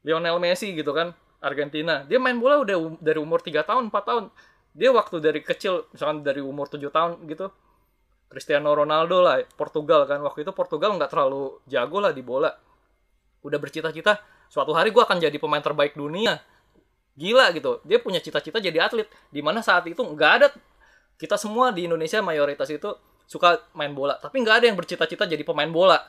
[0.00, 2.04] Lionel Messi gitu kan Argentina.
[2.04, 4.24] Dia main bola udah um- dari umur 3 tahun 4 tahun.
[4.76, 7.50] Dia waktu dari kecil misalkan dari umur 7 tahun gitu
[8.30, 10.22] Cristiano Ronaldo lah Portugal kan.
[10.22, 12.54] Waktu itu Portugal nggak terlalu jago lah di bola.
[13.42, 16.38] Udah bercita-cita suatu hari gue akan jadi pemain terbaik dunia.
[17.18, 17.82] Gila gitu.
[17.82, 19.10] Dia punya cita-cita jadi atlet.
[19.34, 20.46] Di mana saat itu nggak ada
[21.20, 22.88] kita semua di Indonesia mayoritas itu
[23.28, 26.00] suka main bola tapi nggak ada yang bercita-cita jadi pemain bola.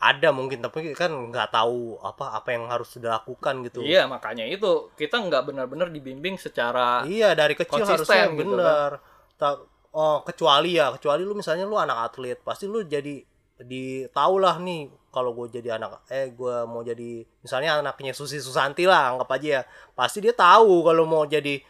[0.00, 3.80] Ada mungkin tapi kan nggak tahu apa apa yang harus dilakukan gitu.
[3.84, 9.00] Iya makanya itu kita nggak benar-benar dibimbing secara Iya dari kecil harusnya gitu bener.
[9.40, 13.26] Ta- oh kecuali ya kecuali lu misalnya lu anak atlet pasti lu jadi
[13.60, 18.38] di tau lah nih kalau gue jadi anak eh gue mau jadi misalnya anaknya Susi
[18.40, 19.62] Susanti lah anggap aja ya.
[19.92, 21.60] Pasti dia tahu kalau mau jadi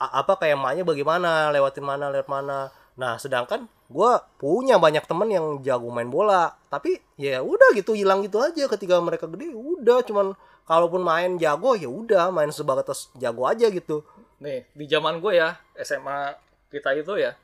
[0.00, 2.72] apa kayak emaknya bagaimana lewatin mana lewat mana.
[2.96, 6.56] Nah sedangkan gue punya banyak temen yang jago main bola.
[6.72, 8.64] Tapi ya udah gitu hilang gitu aja.
[8.64, 10.00] Ketika mereka gede udah.
[10.00, 10.32] Cuman
[10.64, 12.32] kalaupun main jago ya udah.
[12.32, 14.00] Main sebatas jago aja gitu.
[14.40, 16.32] Nih di zaman gue ya SMA
[16.72, 17.36] kita itu ya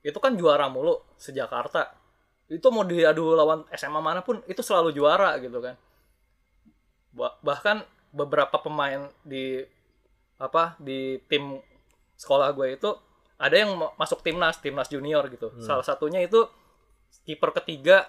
[0.00, 1.92] itu kan juara mulu sejakarta.
[2.48, 5.76] Itu mau diadu lawan SMA mana pun itu selalu juara gitu kan.
[7.12, 9.62] Ba- bahkan beberapa pemain di
[10.40, 11.60] apa di tim
[12.20, 12.90] sekolah gue itu
[13.40, 15.48] ada yang ma- masuk timnas timnas junior gitu.
[15.64, 16.44] Salah satunya itu
[17.24, 18.04] kiper ketiga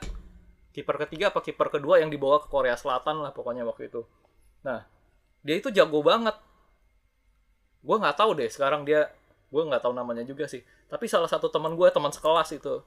[0.76, 4.04] kiper ketiga apa kiper kedua yang dibawa ke Korea Selatan lah pokoknya waktu itu.
[4.68, 4.84] Nah
[5.40, 6.36] dia itu jago banget.
[7.80, 9.08] Gue nggak tahu deh sekarang dia
[9.48, 10.60] gue nggak tahu namanya juga sih.
[10.92, 12.84] Tapi salah satu teman gue teman sekelas itu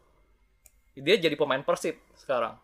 [1.01, 2.61] dia jadi pemain persib sekarang.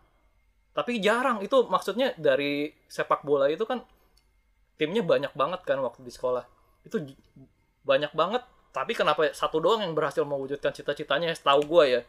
[0.71, 3.81] Tapi jarang itu maksudnya dari sepak bola itu kan
[4.79, 6.45] timnya banyak banget kan waktu di sekolah.
[6.85, 7.01] Itu
[7.83, 8.43] banyak banget.
[8.71, 11.35] Tapi kenapa satu doang yang berhasil mewujudkan cita-citanya?
[11.35, 12.01] Setahu gue ya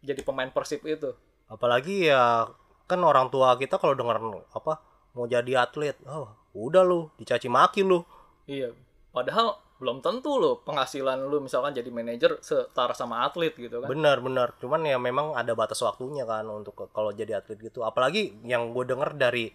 [0.00, 1.12] jadi pemain persib itu.
[1.50, 2.48] Apalagi ya
[2.86, 4.22] kan orang tua kita kalau denger
[4.54, 4.78] apa
[5.18, 8.00] mau jadi atlet oh udah lu dicaci maki lu.
[8.46, 8.70] Iya
[9.10, 13.88] padahal belum tentu loh penghasilan lu misalkan jadi manajer setara sama atlet gitu kan.
[13.88, 14.56] Benar benar.
[14.56, 17.84] Cuman ya memang ada batas waktunya kan untuk kalau jadi atlet gitu.
[17.84, 19.52] Apalagi yang gue denger dari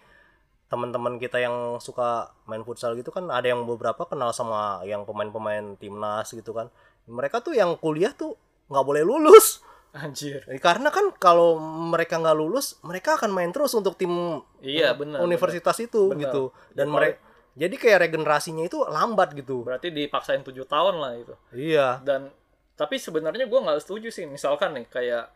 [0.72, 5.76] teman-teman kita yang suka main futsal gitu kan ada yang beberapa kenal sama yang pemain-pemain
[5.76, 6.72] timnas gitu kan.
[7.04, 8.40] Mereka tuh yang kuliah tuh
[8.72, 9.60] nggak boleh lulus.
[9.92, 10.40] Anjir.
[10.48, 11.60] Eh, karena kan kalau
[11.92, 16.20] mereka nggak lulus mereka akan main terus untuk tim iya benar universitas itu Benar.
[16.24, 16.42] gitu.
[16.72, 17.20] Dan mereka
[17.52, 19.68] jadi kayak regenerasinya itu lambat gitu.
[19.68, 21.34] Berarti dipaksain tujuh tahun lah itu.
[21.52, 22.00] Iya.
[22.00, 22.32] Dan
[22.72, 25.28] tapi sebenarnya gue nggak setuju sih misalkan nih kayak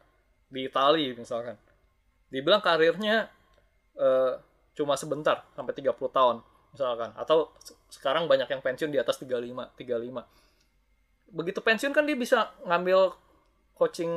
[0.48, 1.60] di Itali misalkan.
[2.32, 3.28] Dibilang karirnya
[4.00, 4.32] eh,
[4.76, 6.36] cuma sebentar sampai 30 tahun
[6.70, 7.10] misalkan.
[7.16, 10.22] Atau se- sekarang banyak yang pensiun di atas 35 35
[11.26, 13.10] begitu pensiun kan dia bisa ngambil
[13.74, 14.08] coaching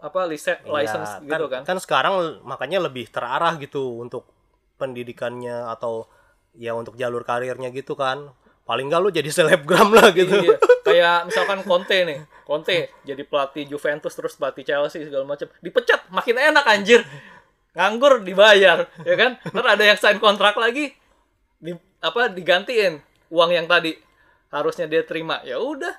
[0.00, 1.62] apa liset license Iya, gitu kan.
[1.62, 4.26] kan sekarang makanya lebih terarah gitu untuk
[4.74, 6.08] pendidikannya atau
[6.52, 8.30] ya untuk jalur karirnya gitu kan.
[8.64, 10.34] Paling nggak lu jadi selebgram lah gitu.
[10.40, 10.56] Iya.
[10.86, 16.36] Kayak misalkan Conte nih, Conte jadi pelatih Juventus terus pelatih Chelsea segala macam, dipecat makin
[16.38, 17.04] enak anjir.
[17.74, 19.36] Nganggur dibayar, ya kan?
[19.50, 20.94] Ntar ada yang sign kontrak lagi
[21.58, 23.02] di apa digantiin
[23.34, 23.98] uang yang tadi
[24.54, 25.42] harusnya dia terima.
[25.42, 25.92] Ya udah.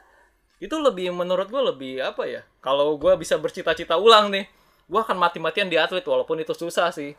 [0.64, 2.42] Itu lebih menurut gue lebih apa ya?
[2.64, 4.48] Kalau gue bisa bercita-cita ulang nih,
[4.88, 7.12] gue akan mati-matian di atlet walaupun itu susah sih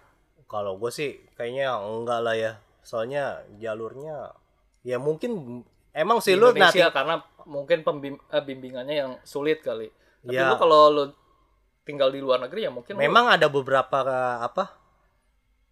[0.47, 2.53] Kalau gue sih kayaknya enggak lah ya.
[2.81, 4.31] Soalnya jalurnya
[4.87, 7.19] ya mungkin emang sih lu nanti karena
[7.51, 9.90] mungkin pembim- eh, yang sulit kali
[10.23, 10.51] tapi Ya.
[10.51, 11.05] lu kalau lu
[11.87, 14.03] tinggal di luar negeri ya mungkin memang ada beberapa
[14.42, 14.75] apa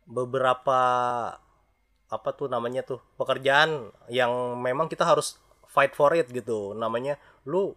[0.07, 0.81] beberapa
[2.07, 4.31] apa tuh namanya tuh pekerjaan yang
[4.63, 6.77] memang kita harus fight for it gitu.
[6.79, 7.75] Namanya lu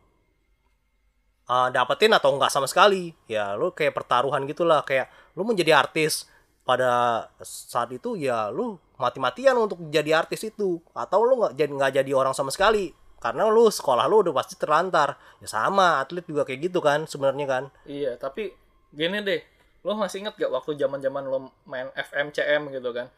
[1.50, 3.17] uh, dapetin atau enggak sama sekali.
[3.26, 4.86] Ya lu kayak pertaruhan gitulah.
[4.86, 6.30] Kayak lu menjadi artis
[6.62, 10.78] pada saat itu ya lu mati-matian untuk jadi artis itu.
[10.93, 14.53] Atau lu nggak jadi nggak jadi orang sama sekali karena lu sekolah lu udah pasti
[14.56, 18.53] terlantar ya sama atlet juga kayak gitu kan sebenarnya kan Iya, tapi
[18.93, 19.41] gini deh,
[19.82, 23.10] lo masih inget gak waktu zaman zaman lo main FMCM gitu kan?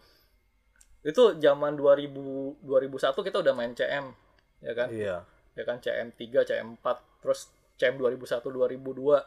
[0.99, 4.11] Itu zaman 2000 2001 kita udah main CM,
[4.59, 4.87] ya kan?
[4.91, 5.15] iya
[5.55, 9.23] Ya kan CM 3, CM 4, terus CM 2001 2002.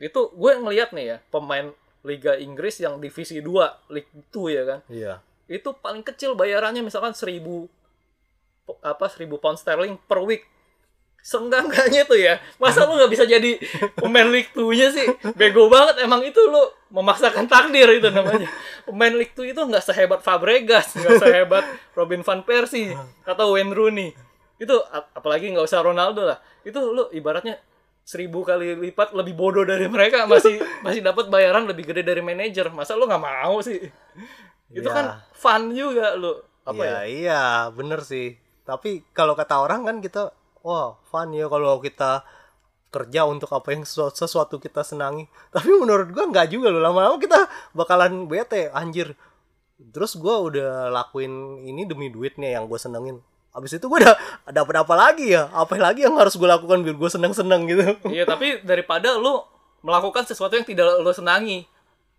[0.00, 4.80] Itu gue ngeliat nih ya, pemain Liga Inggris yang divisi 2, League 2 ya kan?
[4.88, 5.14] iya
[5.46, 7.68] Itu paling kecil bayarannya misalkan 1000 po-
[8.76, 10.44] apa 1000 pound sterling per week.
[11.20, 12.38] Seenggak-enggaknya tuh ya.
[12.56, 13.58] Masa lu nggak bisa jadi
[13.96, 15.06] pemain League 2-nya sih?
[15.32, 18.46] Bego banget emang itu lu memaksakan takdir itu namanya.
[18.84, 24.14] Pemain League 2 itu nggak sehebat Fabregas nggak sehebat Robin van Persie atau Wayne Rooney.
[24.56, 26.38] Itu ap- apalagi nggak usah Ronaldo lah.
[26.62, 27.58] Itu lu ibaratnya
[28.06, 30.30] seribu kali lipat lebih bodoh dari mereka.
[30.30, 32.70] Masih masih dapat bayaran lebih gede dari manajer.
[32.70, 33.82] Masa lu nggak mau sih?
[34.70, 34.94] Itu Ya.
[34.94, 36.38] kan fun juga lu.
[36.62, 37.02] Apa Iya, ya?
[37.02, 38.38] iya, bener sih.
[38.66, 40.34] Tapi kalau kata orang kan kita,
[40.66, 42.26] wah, fun ya kalau kita
[42.90, 45.30] kerja untuk apa yang sesu- sesuatu kita senangi.
[45.54, 46.82] Tapi menurut gua nggak juga loh.
[46.82, 49.14] Lama-lama kita bakalan bete, anjir.
[49.78, 53.22] Terus gua udah lakuin ini demi duitnya yang gue senengin.
[53.56, 54.16] Abis itu gue udah
[54.58, 55.48] dapat apa lagi ya?
[55.54, 57.82] Apa lagi yang harus gue lakukan biar gue seneng-seneng gitu?
[58.16, 59.40] Iya, tapi daripada lu
[59.80, 61.64] melakukan sesuatu yang tidak lu senangi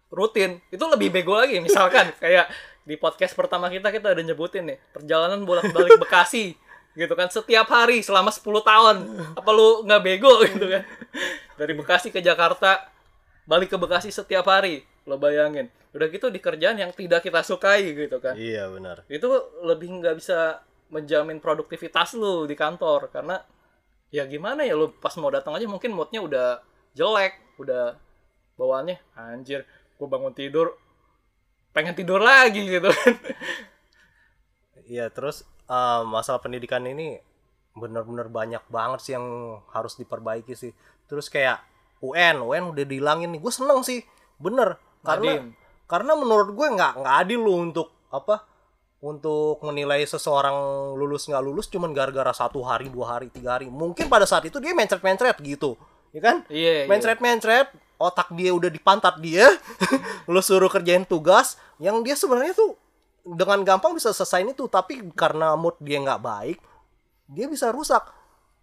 [0.07, 1.59] rutin, itu lebih bego lagi.
[1.59, 2.47] Misalkan kayak
[2.87, 6.55] di podcast pertama kita kita ada nyebutin nih, perjalanan bolak-balik Bekasi
[6.95, 8.95] gitu kan setiap hari selama 10 tahun.
[9.35, 10.87] Apa lu nggak bego gitu kan?
[11.59, 12.87] Dari Bekasi ke Jakarta,
[13.43, 14.87] balik ke Bekasi setiap hari.
[15.03, 15.67] Lo bayangin.
[15.97, 19.01] Udah gitu di kerjaan yang tidak kita sukai gitu kan iya benar.
[19.09, 19.25] itu
[19.65, 20.61] lebih nggak bisa
[20.93, 23.41] menjamin produktivitas lu di kantor karena
[24.13, 26.47] ya gimana ya lu pas mau datang aja mungkin moodnya udah
[26.93, 27.97] jelek udah
[28.61, 29.65] bawaannya anjir
[29.97, 30.77] gue bangun tidur
[31.77, 33.13] pengen tidur lagi gitu kan
[34.87, 37.19] Iya, terus eh, masalah pendidikan ini
[37.77, 40.71] bener-bener banyak banget sih yang harus diperbaiki sih.
[41.05, 41.61] Terus kayak
[42.01, 43.39] UN, UN udah dihilangin nih.
[43.43, 44.01] Gue seneng sih,
[44.41, 44.79] bener.
[45.05, 45.53] Karena Nadine.
[45.85, 48.47] karena menurut gue nggak nggak adil lu untuk apa?
[48.97, 50.55] Untuk menilai seseorang
[50.97, 53.69] lulus nggak lulus cuman gara-gara satu hari, dua hari, tiga hari.
[53.69, 55.77] Mungkin pada saat itu dia mencret-mencret gitu,
[56.15, 56.35] ya kan?
[56.49, 56.85] iya iya.
[56.89, 59.49] mencret-mencret otak dia udah di pantat dia
[60.31, 62.77] lu suruh kerjain tugas yang dia sebenarnya tuh
[63.27, 66.57] dengan gampang bisa selesai itu tapi karena mood dia nggak baik
[67.27, 68.01] dia bisa rusak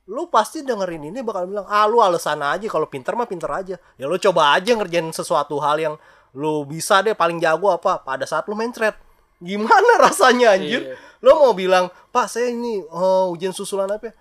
[0.04, 3.76] lu pasti dengerin ini bakal bilang ah lu alasan aja kalau pinter mah pinter aja
[3.96, 5.94] ya lu coba aja ngerjain sesuatu hal yang
[6.36, 8.96] lu bisa deh paling jago apa pada saat lu mencret
[9.40, 10.96] gimana rasanya anjir Iya.
[11.24, 14.14] lu mau bilang pak saya ini oh, ujian susulan apa ya?"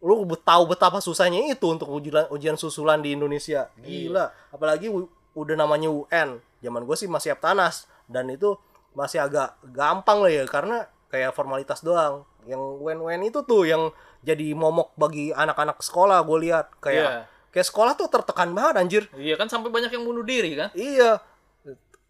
[0.00, 3.68] Lu tahu betapa susahnya itu untuk ujian ujian susulan di Indonesia.
[3.76, 4.32] Gila.
[4.48, 4.88] Apalagi
[5.36, 7.84] udah namanya UN zaman gue sih masih Aptanas.
[8.08, 8.56] Dan itu
[8.96, 12.24] masih agak gampang lah ya karena kayak formalitas doang.
[12.48, 13.92] Yang UN UN itu tuh yang
[14.24, 16.72] jadi momok bagi anak-anak sekolah gue lihat.
[16.80, 17.20] Kayak Iya.
[17.52, 19.02] kayak sekolah tuh tertekan banget anjir.
[19.12, 20.72] Iya kan sampai banyak yang bunuh diri kan?
[20.72, 21.20] Iya.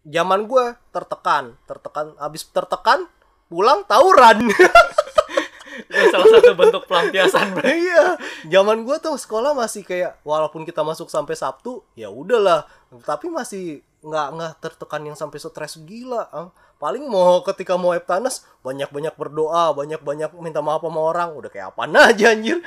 [0.07, 1.59] Zaman gue tertekan.
[1.67, 3.05] Tertekan abis tertekan
[3.51, 4.47] pulang tawuran
[6.01, 7.65] itu salah satu bentuk pelampiasan bro.
[7.69, 8.17] iya.
[8.49, 12.65] Zaman gua tuh sekolah masih kayak walaupun kita masuk sampai sabtu ya udahlah.
[13.05, 16.25] Tapi masih nggak nggak tertekan yang sampai stres gila
[16.81, 21.37] paling mau ketika mau Eptanas banyak banyak berdoa banyak banyak minta maaf sama orang.
[21.37, 22.57] Udah kayak apa aja anjir.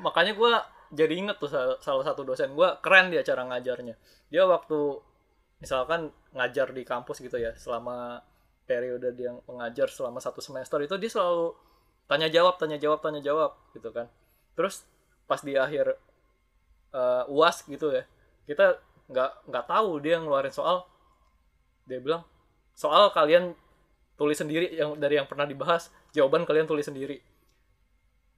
[0.00, 0.52] Makanya gue
[0.88, 3.94] jadi inget tuh salah, salah satu dosen gue keren dia cara ngajarnya.
[4.32, 5.04] Dia waktu
[5.60, 8.22] misalkan ngajar di kampus gitu ya selama
[8.68, 11.56] periode dia mengajar selama satu semester itu dia selalu
[12.08, 14.08] tanya jawab tanya jawab tanya jawab gitu kan.
[14.56, 14.82] Terus
[15.28, 15.94] pas di akhir
[16.96, 18.08] eh, uas gitu ya
[18.48, 18.80] kita
[19.12, 20.88] nggak nggak tahu dia ngeluarin soal.
[21.84, 22.24] Dia bilang
[22.72, 23.52] soal kalian
[24.16, 27.20] tulis sendiri yang dari yang pernah dibahas jawaban kalian tulis sendiri.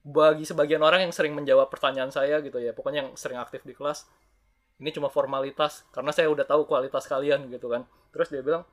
[0.02, 3.76] Bagi sebagian orang yang sering menjawab pertanyaan saya gitu ya pokoknya yang sering aktif di
[3.76, 4.10] kelas
[4.80, 7.86] ini cuma formalitas karena saya udah tahu kualitas kalian gitu kan.
[8.10, 8.66] Terus dia bilang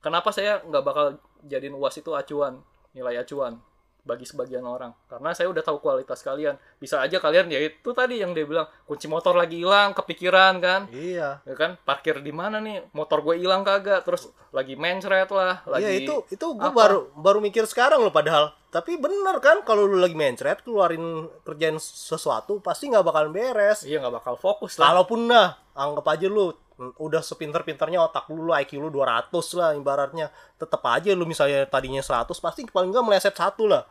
[0.00, 1.06] kenapa saya nggak bakal
[1.44, 2.64] jadiin uas itu acuan
[2.96, 3.60] nilai acuan
[4.04, 4.92] bagi sebagian orang.
[5.08, 6.60] Karena saya udah tahu kualitas kalian.
[6.76, 10.86] Bisa aja kalian ya itu tadi yang dia bilang kunci motor lagi hilang kepikiran kan?
[10.92, 11.40] Iya.
[11.42, 11.80] Ya kan?
[11.88, 12.84] Parkir di mana nih?
[12.92, 14.04] Motor gue hilang kagak?
[14.04, 16.76] Terus lagi mencret lah lagi Iya itu itu gue apa?
[16.76, 18.52] baru baru mikir sekarang loh padahal.
[18.70, 23.82] Tapi bener kan kalau lu lagi mencret keluarin kerjain sesuatu pasti nggak bakalan beres.
[23.88, 24.92] iya nggak bakal fokus lah.
[24.92, 30.30] Kalaupun dah anggap aja lu udah sepinter-pinternya otak lu, lu IQ lu 200 lah ibaratnya.
[30.58, 33.86] Tetep aja lu misalnya tadinya 100 pasti paling nggak meleset satu lah.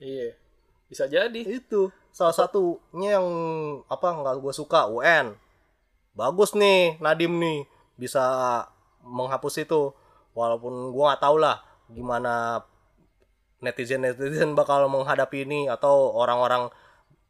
[0.00, 0.32] iya
[0.90, 3.26] bisa jadi Itu salah satunya yang
[3.86, 5.34] apa nggak gue suka UN.
[6.14, 8.22] Bagus nih Nadim nih bisa
[9.02, 9.94] menghapus itu.
[10.30, 11.58] Walaupun gua nggak tahu lah
[11.90, 12.62] gimana
[13.60, 16.70] netizen netizen bakal menghadapi ini atau orang-orang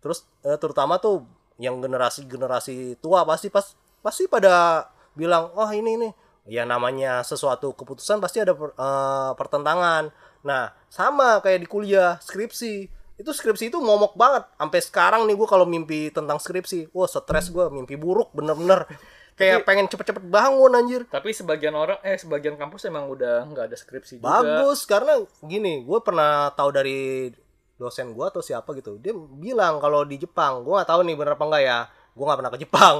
[0.05, 1.25] terus eh, terutama tuh
[1.61, 6.13] yang generasi generasi tua pasti pas pasti pada bilang oh ini nih
[6.51, 10.11] ya namanya sesuatu keputusan pasti ada per- eh, pertentangan.
[10.45, 12.99] Nah sama kayak di kuliah skripsi.
[13.21, 14.49] Itu skripsi itu ngomok banget.
[14.57, 18.89] Sampai sekarang nih gue kalau mimpi tentang skripsi wah stres gue mimpi buruk bener-bener.
[19.37, 21.09] Kayak pengen cepet-cepet bangun anjir.
[21.09, 24.29] Tapi sebagian orang eh sebagian kampus emang udah nggak ada skripsi juga.
[24.41, 27.33] Bagus karena gini, gue pernah tahu dari
[27.81, 31.33] dosen gue atau siapa gitu, dia bilang kalau di Jepang, gue nggak tahu nih bener
[31.33, 31.79] apa enggak ya,
[32.13, 32.97] gue nggak pernah ke Jepang.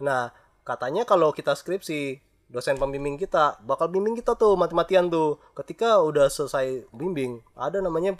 [0.00, 5.42] Nah katanya kalau kita skripsi, dosen pembimbing kita bakal bimbing kita tuh mati-matian tuh.
[5.58, 8.16] Ketika udah selesai bimbing, ada namanya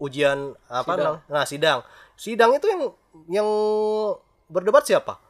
[0.00, 1.16] ujian apa Sidang.
[1.28, 1.78] nah sidang.
[2.16, 2.82] Sidang itu yang
[3.28, 3.48] yang
[4.48, 5.20] berdebat siapa?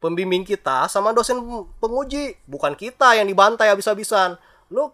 [0.00, 1.36] Pembimbing kita sama dosen
[1.76, 4.40] penguji, bukan kita yang dibantai habis-habisan.
[4.72, 4.88] Lu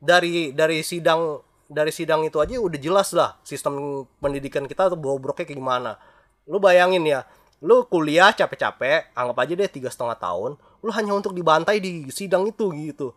[0.00, 5.44] dari dari sidang dari sidang itu aja udah jelas lah sistem pendidikan kita tuh bobroknya
[5.44, 5.98] kayak gimana.
[6.46, 7.26] Lu bayangin ya,
[7.66, 12.46] lu kuliah capek-capek, anggap aja deh tiga setengah tahun, lu hanya untuk dibantai di sidang
[12.46, 13.10] itu gitu.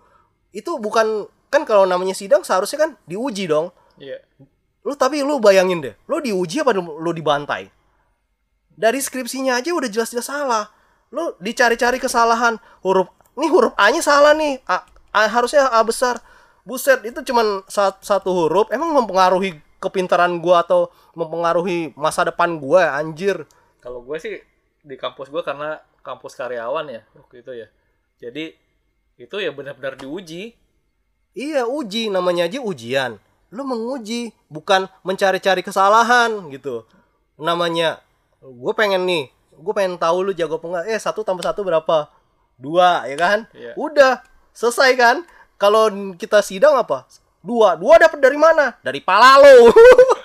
[0.50, 3.70] Itu bukan kan kalau namanya sidang seharusnya kan diuji dong.
[4.02, 4.18] iya
[4.82, 7.70] Lu tapi lu bayangin deh, lu diuji apa lu dibantai?
[8.74, 10.72] Dari skripsinya aja udah jelas-jelas salah.
[11.12, 14.64] Lu dicari-cari kesalahan huruf nih huruf A-nya salah nih.
[14.66, 14.82] A,
[15.14, 16.24] A- harusnya A besar.
[16.64, 22.96] Buset, itu cuman sa- satu huruf emang mempengaruhi kepintaran gua atau mempengaruhi masa depan gua
[22.96, 23.44] anjir.
[23.80, 24.40] Kalau gue sih
[24.84, 27.68] di kampus gue karena kampus karyawan ya waktu itu ya
[28.20, 28.56] jadi
[29.20, 30.56] itu ya benar-benar diuji
[31.38, 33.22] Iya, uji namanya aja ujian.
[33.54, 36.86] Lu menguji, bukan mencari-cari kesalahan gitu.
[37.38, 38.02] Namanya
[38.42, 40.86] gue pengen nih, gue pengen tahu lu jago apa enggak.
[40.90, 42.10] Eh, satu tambah satu berapa?
[42.60, 43.40] Dua, ya kan?
[43.56, 43.72] Iya.
[43.78, 45.24] Udah, selesai kan?
[45.56, 45.88] Kalau
[46.20, 47.08] kita sidang apa?
[47.40, 48.76] Dua, dua dapat dari mana?
[48.84, 49.72] Dari pala lo.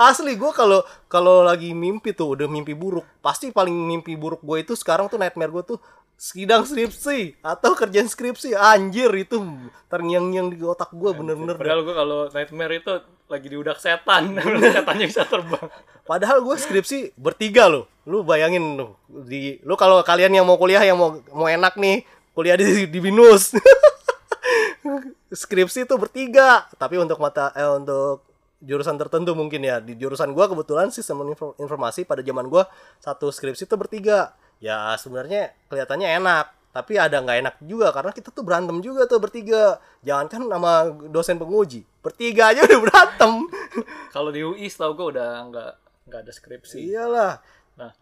[0.00, 0.80] Asli gue kalau
[1.12, 5.20] kalau lagi mimpi tuh udah mimpi buruk, pasti paling mimpi buruk gue itu sekarang tuh
[5.20, 5.78] nightmare gue tuh
[6.16, 9.40] sidang skripsi atau kerjaan skripsi anjir itu
[9.88, 11.64] terngiang-ngiang di otak gue bener-bener dah.
[11.64, 12.92] padahal gue kalau nightmare itu
[13.24, 14.36] lagi diudak setan
[14.76, 15.64] setannya bisa terbang
[16.10, 17.86] Padahal gue skripsi bertiga loh.
[18.02, 22.02] Lu bayangin lu di lu kalau kalian yang mau kuliah yang mau mau enak nih
[22.34, 23.54] kuliah di di binus.
[25.30, 28.26] skripsi itu bertiga, tapi untuk mata eh untuk
[28.60, 29.80] jurusan tertentu mungkin ya.
[29.80, 32.68] Di jurusan gua kebetulan sistem info- informasi pada zaman gua
[33.00, 34.32] satu skripsi itu bertiga.
[34.60, 36.46] Ya sebenarnya kelihatannya enak,
[36.76, 39.80] tapi ada nggak enak juga karena kita tuh berantem juga tuh bertiga.
[40.04, 40.72] Jangankan sama
[41.08, 43.32] dosen penguji, bertiga aja udah berantem.
[44.14, 45.72] kalau di UI tau gue udah nggak
[46.10, 47.38] nggak ada skripsi Iyalah.
[47.78, 47.94] nah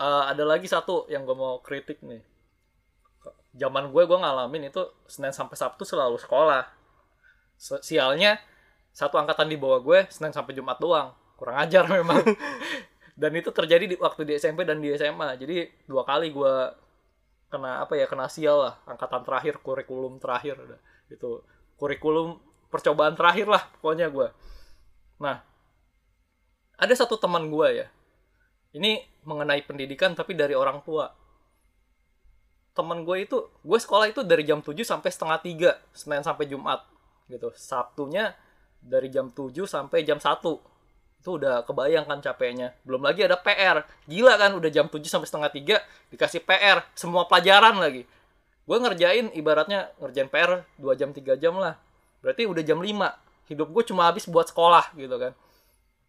[0.00, 2.24] eh, ada lagi satu yang gue mau kritik nih
[3.54, 6.64] zaman gue gue ngalamin itu senin sampai sabtu selalu sekolah
[7.60, 8.40] Se- sialnya
[8.94, 11.10] satu angkatan di bawah gue senin sampai jumat doang.
[11.34, 12.22] Kurang ajar memang.
[13.20, 16.54] Dan itu terjadi di waktu di SMP dan di SMA jadi dua kali gue
[17.46, 18.74] kena apa ya kena sial lah.
[18.90, 20.58] Angkatan terakhir kurikulum terakhir
[21.06, 21.38] itu
[21.78, 22.42] kurikulum
[22.74, 24.26] percobaan terakhir lah pokoknya gue
[25.22, 25.46] nah
[26.74, 27.86] ada satu teman gue ya.
[28.74, 31.14] Ini mengenai pendidikan tapi dari orang tua.
[32.74, 36.82] Teman gue itu gue sekolah itu dari jam 7 sampai setengah tiga Senin sampai Jumat
[37.30, 37.54] gitu.
[37.54, 38.34] Sabtunya
[38.84, 40.44] dari jam 7 sampai jam 1
[41.24, 42.76] itu udah kebayang kan capeknya.
[42.84, 45.76] Belum lagi ada PR gila kan udah jam 7 sampai setengah tiga
[46.12, 48.04] dikasih PR semua pelajaran lagi.
[48.68, 51.80] Gue ngerjain ibaratnya ngerjain PR 2 jam 3 jam lah.
[52.20, 52.92] Berarti udah jam 5
[53.48, 55.32] hidup gue cuma habis buat sekolah gitu kan.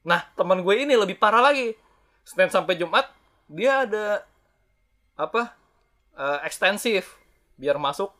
[0.03, 1.79] Nah teman gue ini lebih parah lagi.
[2.27, 3.07] Senin sampai Jumat
[3.47, 4.27] dia ada
[5.15, 5.55] apa
[6.19, 7.15] eh, ekstensif.
[7.55, 8.11] Biar masuk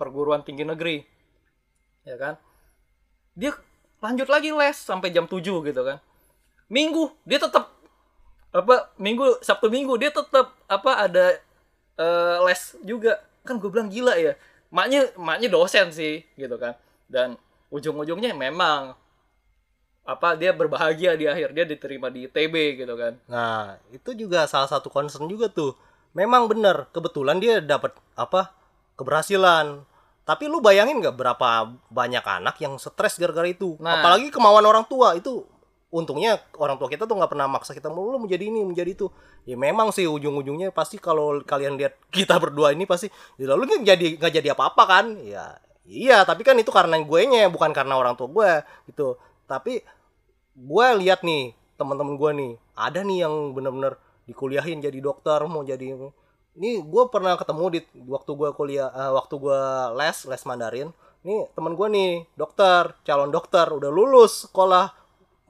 [0.00, 1.04] perguruan tinggi negeri.
[2.08, 2.40] Ya kan?
[3.36, 3.52] Dia
[4.00, 5.98] lanjut lagi les sampai jam 7 gitu kan
[6.72, 7.72] minggu dia tetap
[8.50, 11.38] apa minggu sabtu minggu dia tetap apa ada
[12.00, 14.34] eh, les juga kan gue bilang gila ya
[14.70, 16.74] maknya maknya dosen sih gitu kan
[17.10, 17.34] dan
[17.70, 18.94] ujung-ujungnya memang
[20.06, 24.66] apa dia berbahagia di akhir dia diterima di ITB gitu kan Nah, itu juga salah
[24.66, 25.76] satu concern juga tuh.
[26.16, 28.50] Memang bener, kebetulan dia dapat apa?
[28.98, 29.80] keberhasilan.
[30.30, 33.74] Tapi lu bayangin nggak berapa banyak anak yang stres gara-gara itu?
[33.82, 33.98] Nah.
[33.98, 35.42] Apalagi kemauan orang tua itu.
[35.90, 39.10] Untungnya orang tua kita tuh nggak pernah maksa kita mau lu menjadi ini, menjadi itu.
[39.42, 43.10] Ya memang sih ujung-ujungnya pasti kalau kalian lihat kita berdua ini pasti
[43.42, 45.18] ya lalu nggak jadi nggak jadi apa-apa kan?
[45.18, 48.50] Ya iya, tapi kan itu karena gue nya bukan karena orang tua gue
[48.86, 49.18] gitu.
[49.50, 49.82] Tapi
[50.54, 53.98] gue lihat nih teman-teman gue nih ada nih yang bener-bener
[54.30, 55.98] dikuliahin jadi dokter mau jadi
[56.58, 57.80] ini gue pernah ketemu di
[58.10, 59.60] waktu gue kuliah eh, waktu gue
[59.98, 60.88] les les Mandarin
[61.22, 64.90] nih teman gue nih dokter calon dokter udah lulus sekolah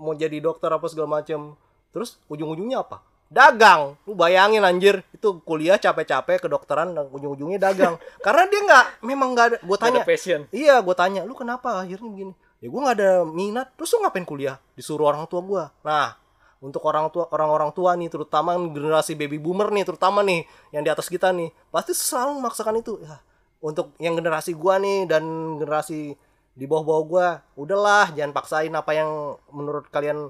[0.00, 1.54] mau jadi dokter apa segala macem
[1.94, 7.94] terus ujung-ujungnya apa dagang lu bayangin anjir itu kuliah capek-capek kedokteran dan ujung-ujungnya dagang
[8.26, 11.78] karena dia nggak memang nggak ada gue tanya ada passion Iya, gue tanya, lu kenapa
[11.78, 12.34] akhirnya begini?
[12.58, 13.72] Ya gue nggak ada minat.
[13.78, 14.60] Terus lu ngapain kuliah?
[14.76, 15.64] Disuruh orang tua gue.
[15.86, 16.18] Nah,
[16.60, 20.90] untuk orang tua orang-orang tua nih, terutama generasi baby boomer nih, terutama nih yang di
[20.92, 23.00] atas kita nih, pasti selalu memaksakan itu.
[23.00, 23.16] Ya,
[23.60, 25.24] untuk yang generasi gua nih dan
[25.56, 26.14] generasi
[26.52, 29.08] di bawah-bawah gua, udahlah, jangan paksain apa yang
[29.50, 30.28] menurut kalian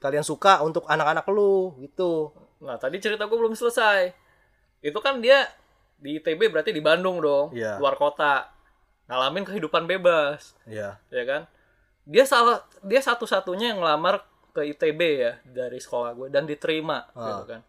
[0.00, 2.32] kalian suka untuk anak-anak lu gitu.
[2.56, 4.16] nah tadi cerita gue belum selesai
[4.80, 5.44] itu kan dia
[5.96, 7.76] di ITB berarti di Bandung dong Iya.
[7.76, 8.48] luar kota
[9.08, 10.96] ngalamin kehidupan bebas Iya.
[11.12, 11.42] ya kan
[12.08, 17.44] dia salah dia satu-satunya yang ngelamar ke ITB ya dari sekolah gue dan diterima gitu
[17.46, 17.60] kan.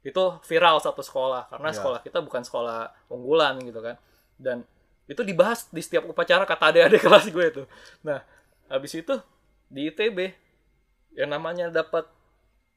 [0.00, 1.76] Itu viral satu sekolah karena Iya.
[1.76, 3.96] sekolah kita bukan sekolah unggulan gitu kan.
[4.40, 4.64] Dan
[5.04, 7.62] itu dibahas di setiap upacara kata adik-adik kelas gue itu.
[8.06, 8.22] Nah
[8.68, 9.18] habis itu
[9.66, 10.30] di ITB
[11.18, 12.06] yang namanya dapat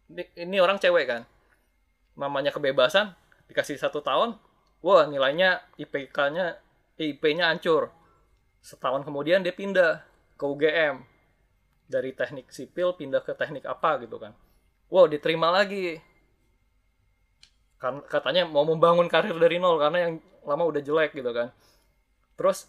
[0.10, 1.22] ini, ini orang cewek kan
[2.14, 3.14] namanya kebebasan
[3.50, 4.38] dikasih satu tahun
[4.84, 6.58] wah nilainya IPK-nya
[6.98, 7.90] IP-nya hancur.
[8.64, 10.04] Setahun kemudian dia pindah
[10.36, 11.02] ke UGM
[11.94, 14.34] dari teknik sipil pindah ke teknik apa gitu kan.
[14.90, 16.02] Wow diterima lagi.
[17.78, 21.54] Kan katanya mau membangun karir dari nol karena yang lama udah jelek gitu kan.
[22.34, 22.66] Terus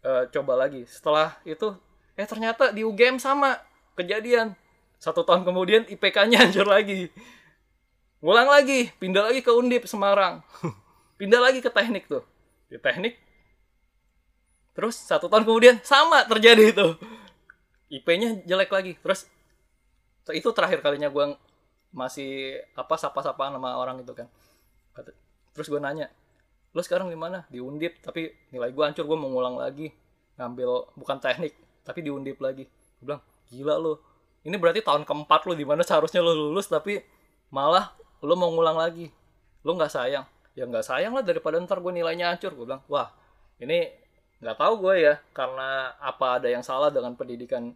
[0.00, 0.88] eh, coba lagi.
[0.88, 1.76] Setelah itu
[2.16, 3.60] eh ternyata di UGM sama
[3.92, 4.56] kejadian.
[4.96, 7.12] Satu tahun kemudian IPK-nya hancur lagi.
[8.24, 8.88] Ngulang lagi.
[8.96, 10.40] Pindah lagi ke Undip Semarang.
[11.20, 12.24] Pindah lagi ke teknik tuh.
[12.72, 13.20] Di teknik.
[14.72, 16.88] Terus satu tahun kemudian sama terjadi itu
[17.92, 18.92] IP-nya jelek lagi.
[18.98, 19.30] Terus
[20.34, 21.38] itu terakhir kalinya gue
[21.94, 24.26] masih apa sapa-sapaan sama orang itu kan.
[25.54, 26.10] Terus gue nanya
[26.76, 27.48] lu sekarang di mana?
[27.48, 28.04] Di undip.
[28.04, 29.88] Tapi nilai gue hancur gue mau ngulang lagi.
[30.36, 32.68] Ngambil bukan teknik tapi di undip lagi.
[33.00, 33.96] Gue bilang gila lu.
[34.44, 37.00] Ini berarti tahun keempat lu di mana seharusnya lu lulus tapi
[37.48, 39.08] malah lu mau ngulang lagi.
[39.64, 40.28] Lu nggak sayang.
[40.52, 42.52] Ya nggak sayang lah daripada ntar gue nilainya hancur.
[42.52, 43.08] Gue bilang wah
[43.56, 43.88] ini
[44.36, 47.72] nggak tahu gue ya karena apa ada yang salah dengan pendidikan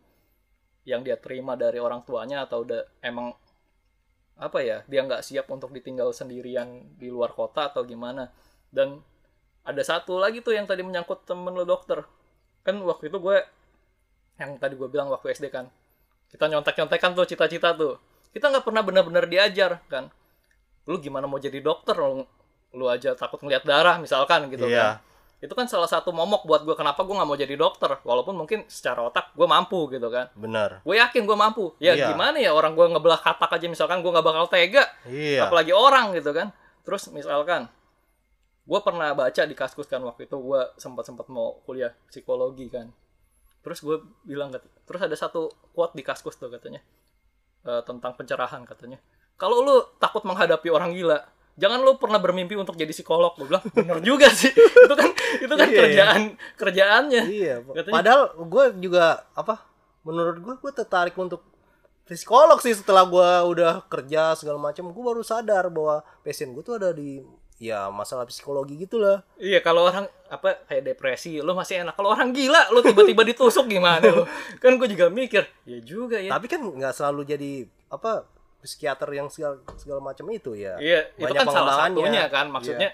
[0.85, 3.33] yang dia terima dari orang tuanya atau udah emang
[4.41, 8.33] apa ya dia nggak siap untuk ditinggal sendirian di luar kota atau gimana.
[8.73, 9.01] Dan
[9.65, 12.01] ada satu lagi tuh yang tadi menyangkut temen lo dokter.
[12.65, 13.37] Kan waktu itu gue
[14.41, 15.69] yang tadi gue bilang waktu SD kan
[16.33, 18.01] kita nyontek-nyontekan tuh cita-cita tuh.
[18.33, 20.09] Kita nggak pernah benar-benar diajar kan.
[20.89, 21.93] Lu gimana mau jadi dokter?
[22.01, 22.25] Lu,
[22.73, 24.81] lu aja takut ngeliat darah misalkan gitu Iya.
[24.81, 25.10] kan
[25.41, 27.97] itu kan salah satu momok buat gue kenapa gue nggak mau jadi dokter?
[28.05, 30.29] Walaupun mungkin secara otak gue mampu gitu kan.
[30.37, 30.85] Bener.
[30.85, 31.73] gue yakin gue mampu.
[31.81, 32.13] Ya Iya.
[32.13, 34.85] gimana ya orang gue ngebelah katak aja misalkan gue nggak bakal tega.
[35.09, 35.49] Iya.
[35.49, 36.53] apalagi orang gitu kan.
[36.85, 37.73] Terus misalkan
[38.69, 42.93] gue pernah baca di kaskus kan waktu itu gue sempat sempat mau kuliah psikologi kan.
[43.65, 43.97] Terus gue
[44.29, 44.53] bilang
[44.85, 46.85] terus ada satu quote di kaskus tuh katanya
[47.65, 49.01] eh, tentang pencerahan katanya.
[49.41, 51.17] Kalau lu takut menghadapi orang gila
[51.61, 54.49] jangan lu pernah bermimpi untuk jadi psikolog gue bilang bener juga sih
[54.85, 55.79] itu kan itu kan Iya, iya.
[55.79, 56.21] kerjaan
[56.57, 59.61] kerjaannya Iya, Katanya- padahal gue juga apa?
[60.01, 61.45] Menurut gue, gue tertarik untuk
[62.03, 64.89] psikolog sih setelah gue udah kerja segala macam.
[64.89, 67.21] Gue baru sadar bahwa passion gue tuh ada di
[67.57, 69.21] ya masalah psikologi gitulah.
[69.37, 71.93] Iya kalau orang apa kayak depresi, lo masih enak.
[71.93, 74.25] Kalau orang gila, lo tiba-tiba ditusuk gimana lo?
[74.63, 76.33] Kan gue juga mikir, ya juga ya.
[76.33, 77.53] Tapi kan nggak selalu jadi
[77.87, 78.25] apa
[78.61, 80.77] psikiater yang segala, segala macam itu ya.
[80.77, 82.53] Iya, itu kan salah satunya kan.
[82.53, 82.93] Maksudnya,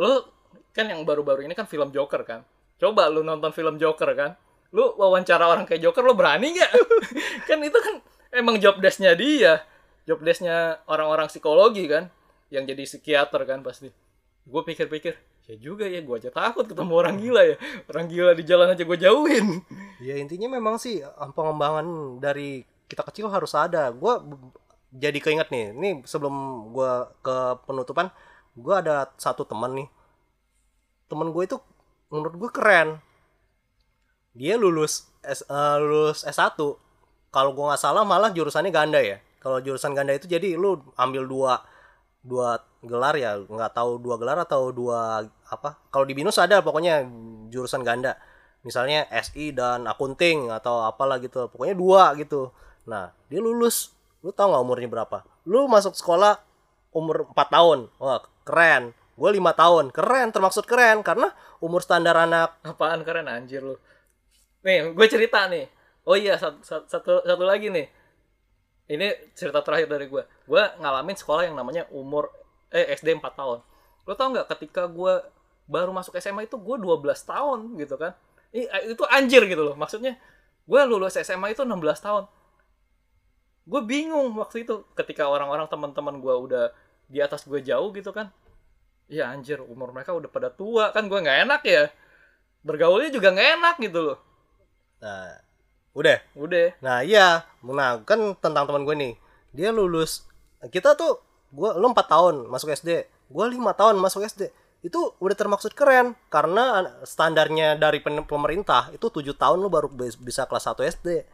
[0.00, 0.32] lo
[0.72, 2.40] kan yang baru-baru ini kan film Joker kan.
[2.78, 4.32] Coba lo nonton film Joker kan.
[4.72, 6.72] Lo wawancara orang kayak Joker, lo berani nggak?
[7.48, 7.94] kan itu kan
[8.32, 9.64] emang job desk-nya dia.
[10.08, 12.08] Job desk-nya orang-orang psikologi kan.
[12.48, 13.92] Yang jadi psikiater kan pasti.
[14.48, 15.12] Gue pikir-pikir,
[15.44, 17.56] ya juga ya, gue aja takut ketemu orang gila ya.
[17.84, 19.60] Orang gila di jalan aja gue jauhin.
[20.00, 23.92] Ya intinya memang sih eh, pengembangan dari kita kecil harus ada.
[23.92, 24.16] Gue
[24.92, 27.36] jadi keinget nih, ini sebelum gue ke
[27.68, 28.08] penutupan,
[28.56, 29.88] gue ada satu teman nih.
[31.08, 31.56] Temen gue itu
[32.08, 33.00] menurut gue keren.
[34.38, 36.56] Dia lulus S, eh, lulus S1
[37.28, 39.20] kalau gua nggak salah malah jurusannya ganda ya.
[39.38, 41.52] Kalau jurusan ganda itu jadi lu ambil dua
[42.24, 45.76] dua gelar ya nggak tahu dua gelar atau dua apa.
[45.92, 47.04] Kalau di binus ada pokoknya
[47.52, 48.16] jurusan ganda.
[48.64, 52.50] Misalnya SI dan akunting atau apalah gitu pokoknya dua gitu.
[52.88, 56.40] Nah dia lulus lu tahu nggak umurnya berapa lu masuk sekolah
[56.94, 62.58] umur 4 tahun wah keren gue lima tahun keren termaksud keren karena umur standar anak
[62.62, 63.76] Apaan keren anjir lu.
[64.62, 65.66] Nih, gue cerita nih.
[66.06, 67.86] Oh iya, satu, satu, satu lagi nih.
[68.88, 70.22] Ini cerita terakhir dari gue.
[70.48, 72.32] Gue ngalamin sekolah yang namanya umur
[72.72, 73.58] eh SD 4 tahun.
[74.08, 75.20] Lo tau nggak ketika gue
[75.68, 78.16] baru masuk SMA itu gue 12 tahun gitu kan.
[78.88, 79.76] Itu anjir gitu loh.
[79.76, 80.16] Maksudnya
[80.64, 82.24] gue lulus SMA itu 16 tahun.
[83.68, 86.64] Gue bingung waktu itu ketika orang-orang teman-teman gue udah
[87.04, 88.32] di atas gue jauh gitu kan.
[89.08, 91.84] Ya anjir, umur mereka udah pada tua kan gue nggak enak ya.
[92.64, 94.18] Bergaulnya juga nggak enak gitu loh.
[95.04, 95.36] Nah
[95.92, 96.18] udah.
[96.32, 96.66] Udah.
[96.80, 99.12] Nah iya, nah kan tentang teman gue nih,
[99.52, 100.24] dia lulus,
[100.70, 101.18] kita tuh,
[101.50, 104.52] gue lo 4 tahun masuk SD, gue lima tahun masuk SD,
[104.86, 110.20] itu udah termaksud keren karena an- standarnya dari pemerintah itu tujuh tahun lo baru bis-
[110.20, 111.26] bisa kelas 1 SD.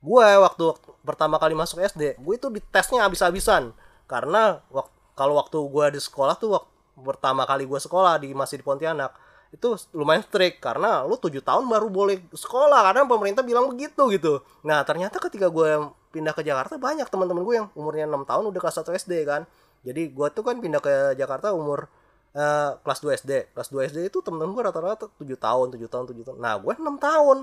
[0.00, 0.64] Gue waktu
[1.04, 3.76] pertama kali masuk SD, gue itu ditesnya habis-habisan
[4.08, 6.68] karena wak- kalau waktu gue di sekolah tuh waktu
[7.04, 9.12] pertama kali gue sekolah di masih di Pontianak
[9.50, 14.40] itu lumayan strict karena lu tujuh tahun baru boleh sekolah karena pemerintah bilang begitu gitu.
[14.62, 18.60] Nah ternyata ketika gue pindah ke Jakarta banyak teman-teman gue yang umurnya enam tahun udah
[18.62, 19.42] kelas 1 SD kan.
[19.82, 21.90] Jadi gue tuh kan pindah ke Jakarta umur
[22.32, 23.32] eh, kelas 2 SD.
[23.50, 26.38] Kelas 2 SD itu temen-temen gue rata-rata 7 tahun, 7 tahun, 7 tahun.
[26.38, 27.38] Nah gue 6 tahun.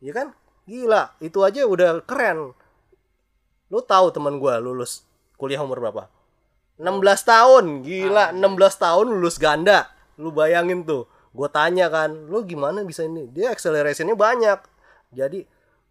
[0.00, 0.28] Iya kan?
[0.66, 2.50] Gila, itu aja udah keren.
[3.70, 5.06] Lu tahu teman gue lulus
[5.38, 6.10] kuliah umur berapa?
[6.76, 9.88] 16 tahun, gila, 16 tahun lulus ganda.
[10.20, 13.30] Lu bayangin tuh, gue tanya kan, lu gimana bisa ini?
[13.30, 14.58] Dia accelerationnya banyak.
[15.14, 15.46] Jadi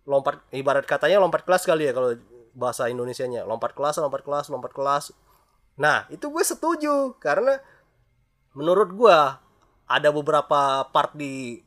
[0.06, 2.14] lompat, ibarat katanya lompat kelas kali ya kalau
[2.54, 5.16] bahasa Indonesianya, lompat kelas, lompat kelas, lompat kelas.
[5.76, 7.60] Nah, itu gue setuju karena
[8.56, 9.18] menurut gue
[9.86, 11.60] ada beberapa part di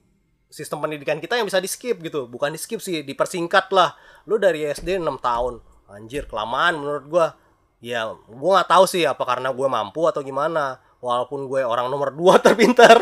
[0.49, 2.27] sistem pendidikan kita yang bisa di skip gitu.
[2.27, 3.95] Bukan di skip sih dipersingkat lah.
[4.25, 5.61] Lu dari SD 6 tahun.
[5.89, 7.27] Anjir kelamaan menurut gua.
[7.79, 10.83] Ya gua nggak tahu sih apa karena gue mampu atau gimana.
[10.99, 12.99] Walaupun gue orang nomor 2 terpintar.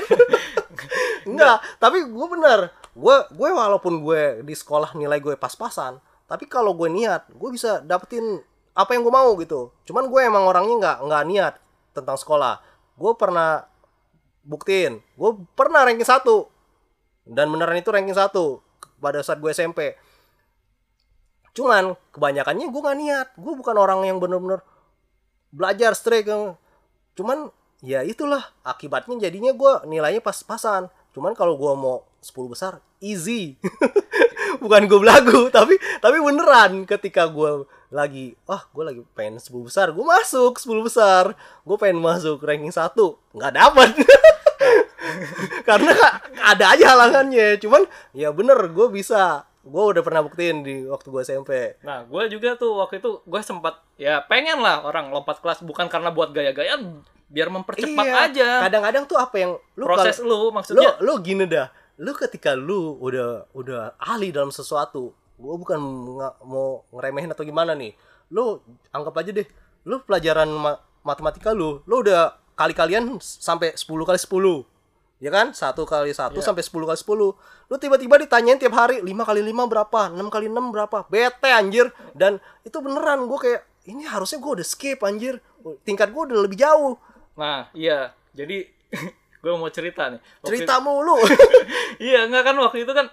[1.28, 6.72] Enggak tapi gue bener gue gue walaupun gue di sekolah nilai gue pas-pasan tapi kalau
[6.72, 8.40] gue niat gue bisa dapetin
[8.72, 9.74] apa yang gue mau gitu.
[9.88, 11.54] Cuman gue emang orangnya nggak nggak niat
[11.96, 12.62] tentang sekolah.
[12.94, 13.66] Gue pernah
[14.46, 16.46] buktiin gue pernah ranking satu
[17.26, 18.62] dan beneran itu ranking satu
[19.02, 19.98] pada saat gue SMP
[21.56, 23.28] cuman kebanyakannya gue nggak niat.
[23.40, 24.60] Gue bukan orang yang bener-bener
[25.48, 26.60] belajar yang
[27.16, 27.48] cuman
[27.80, 30.92] ya itulah akibatnya jadinya gue nilainya pas-pasan.
[31.16, 33.56] Cuman kalau gue mau 10 besar easy.
[34.62, 39.96] Bukan gue belagu tapi tapi beneran ketika gue lagi wah gue lagi pengen 10 besar.
[39.96, 41.32] Gue masuk 10 besar.
[41.64, 43.16] Gue pengen masuk ranking satu.
[43.32, 43.88] Nggak dapat
[45.68, 45.92] karena
[46.36, 47.58] ada aja halangannya.
[47.58, 49.44] Cuman ya bener gue bisa.
[49.60, 51.50] Gue udah pernah buktiin di waktu gue SMP
[51.82, 55.58] nah gue juga tuh waktu itu gue sempat ya pengen lah orang lompat kelas.
[55.60, 58.48] Bukan karena buat gaya-gayaan biar mempercepat Iya, aja.
[58.62, 60.90] Kadang-kadang tuh apa yang lu proses kalau- lu lu maksudnya.
[61.00, 61.66] lu gini dah.
[61.98, 65.76] Lu ketika lu udah udah ahli dalam sesuatu gue bukan
[66.16, 67.90] nga- mau ngeremehin atau gimana nih.
[68.30, 69.46] Lu anggap aja deh
[69.82, 74.64] lu pelajaran ma- matematika lu lu udah kali-kalian sampai 10 kali 10
[75.16, 75.52] ya kan?
[75.52, 76.44] Satu kali satu Iya.
[76.44, 77.36] sampai 10 kali 10
[77.66, 81.04] lu tiba-tiba ditanyain tiap hari 5 kali 5 berapa 6 kali 6 berapa.
[81.06, 81.92] Bete anjir.
[82.12, 85.38] Dan itu beneran gue kayak ini harusnya gue udah skip anjir.
[85.84, 86.96] Tingkat gue udah lebih jauh.
[87.36, 88.12] Nah iya.
[88.32, 88.64] Jadi
[89.44, 90.20] gue mau cerita nih.
[90.42, 91.16] Waktu cerita mulu.
[91.96, 93.08] Iya enggak kan waktu itu kan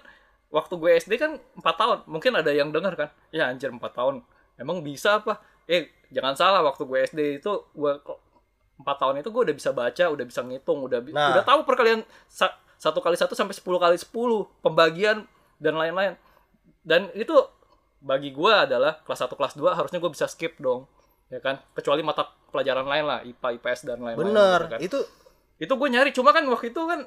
[0.52, 1.98] waktu gue SD kan 4 tahun.
[2.04, 3.08] Mungkin ada yang dengar kan?
[3.28, 4.20] Ya anjir 4 tahun.
[4.56, 5.40] Emang bisa apa?
[5.64, 7.92] Eh jangan salah waktu gue SD itu gue
[8.76, 11.30] empat tahun itu gue udah bisa baca udah bisa ngitung udah Nah.
[11.32, 14.10] udah tahu perkalian sa- satu kali satu sampai 10 kali 10
[14.60, 15.24] pembagian
[15.56, 16.18] dan lain-lain
[16.80, 17.32] dan itu
[17.98, 20.84] bagi gue adalah kelas 1 kelas 2 harusnya gue bisa skip dong
[21.26, 24.78] ya kan kecuali mata pelajaran lain lah IPA IPS dan lain-lain bener gitu kan.
[24.80, 24.98] itu
[25.56, 27.00] itu gue nyari cuma kan waktu itu kan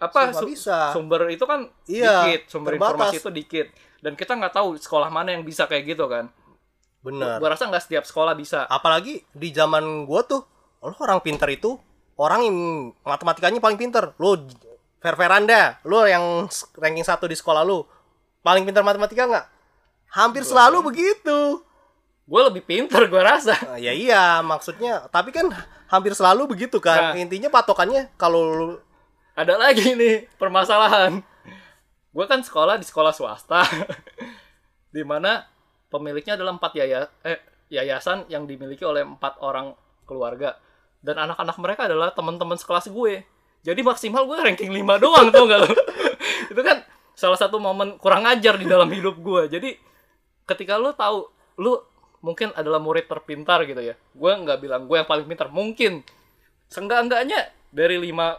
[0.00, 0.90] apa su- bisa.
[0.90, 2.90] sumber itu kan Iya, dikit sumber terbatas.
[2.90, 3.66] informasi itu dikit
[4.00, 6.32] dan kita nggak tahu sekolah mana yang bisa kayak gitu kan
[7.00, 10.44] bener gue rasa nggak setiap sekolah bisa apalagi di zaman gua tuh
[10.80, 11.76] lo orang pinter itu
[12.16, 12.56] orang yang
[13.04, 14.16] matematikanya paling pinter.
[14.16, 14.36] Lo
[15.00, 17.88] fair fairan dah lo yang ranking satu di sekolah lo
[18.44, 19.46] paling pinter matematika nggak?
[20.12, 21.64] Hampir selalu begitu.
[22.24, 23.56] Gue lebih pinter gue rasa.
[23.66, 25.48] Ah, ya iya maksudnya tapi kan
[25.88, 27.12] hampir selalu begitu kan.
[27.12, 27.20] Nah.
[27.20, 28.68] intinya patokannya kalau lu
[29.36, 31.20] ada lagi nih permasalahan.
[32.10, 33.62] Gue kan sekolah di sekolah swasta
[34.94, 35.46] di mana
[35.90, 37.38] pemiliknya adalah empat yaya eh,
[37.70, 39.74] yayasan yang dimiliki oleh empat orang
[40.10, 40.58] keluarga
[41.00, 43.24] dan anak-anak mereka adalah teman-teman sekelas gue.
[43.60, 45.68] Jadi maksimal gue ranking 5 doang tau gak lo
[46.52, 46.80] itu kan
[47.12, 49.52] salah satu momen kurang ajar di dalam hidup gue.
[49.52, 49.70] Jadi
[50.48, 51.28] ketika lu tahu
[51.60, 51.76] lu
[52.24, 53.94] mungkin adalah murid terpintar gitu ya.
[54.16, 56.00] Gue nggak bilang gue yang paling pintar mungkin.
[56.72, 58.36] Seenggak-enggaknya dari lima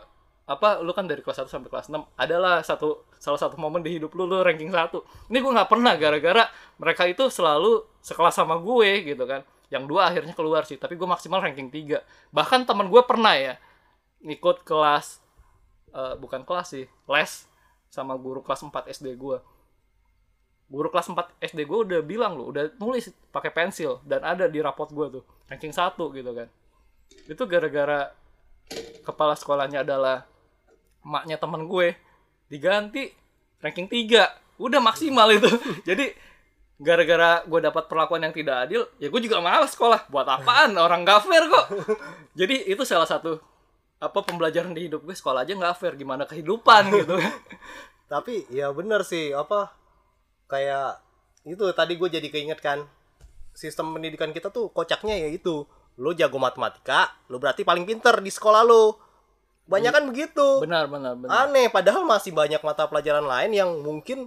[0.49, 3.93] apa lu kan dari kelas 1 sampai kelas 6 adalah satu salah satu momen di
[4.01, 5.05] hidup lu lu ranking satu.
[5.29, 6.49] Ini gue nggak pernah gara-gara
[6.81, 11.07] mereka itu selalu sekelas sama gue gitu kan yang dua akhirnya keluar sih tapi gue
[11.07, 12.03] maksimal ranking 3
[12.35, 13.55] bahkan teman gue pernah ya
[14.21, 15.23] ngikut kelas
[15.95, 17.31] eh, bukan kelas sih les
[17.87, 19.39] sama guru kelas 4 SD gue
[20.71, 24.63] guru kelas 4 SD gue udah bilang loh udah nulis pakai pensil dan ada di
[24.63, 26.47] rapot gue tuh ranking satu gitu kan.
[27.27, 28.15] Itu gara-gara
[29.03, 30.23] kepala sekolahnya adalah
[31.03, 31.91] maknya teman gue
[32.47, 33.11] diganti
[33.59, 35.51] ranking 3 udah maksimal itu.
[35.91, 36.15] Jadi
[36.81, 40.09] gara-gara gue dapat perlakuan yang tidak adil ya gue juga malas sekolah.
[40.09, 40.73] Buat apaan?
[40.81, 41.65] Orang gak fair kok.
[42.39, 43.37] Jadi itu salah satu
[44.01, 45.93] apa pembelajaran di hidup gue sekolah aja nggak fair.
[45.93, 47.21] Gimana kehidupan gitu.
[48.11, 49.69] Tapi ya bener sih apa
[50.49, 50.97] kayak
[51.45, 52.85] itu tadi gue jadi keinget kan
[53.55, 55.69] sistem pendidikan kita tuh kocaknya ya itu.
[56.01, 58.97] Lo jago matematika lo berarti paling pinter di sekolah lo
[59.69, 60.65] banyak kan begitu.
[60.65, 61.45] Benar benar benar.
[61.45, 64.25] Aneh padahal masih banyak mata pelajaran lain yang mungkin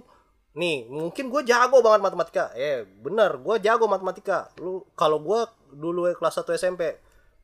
[0.55, 2.49] nih mungkin gue jago banget matematika.
[2.55, 4.49] Eh bener gue jago matematika.
[4.57, 5.43] Lu kalau gue
[5.75, 6.95] dulu kelas 1 SMP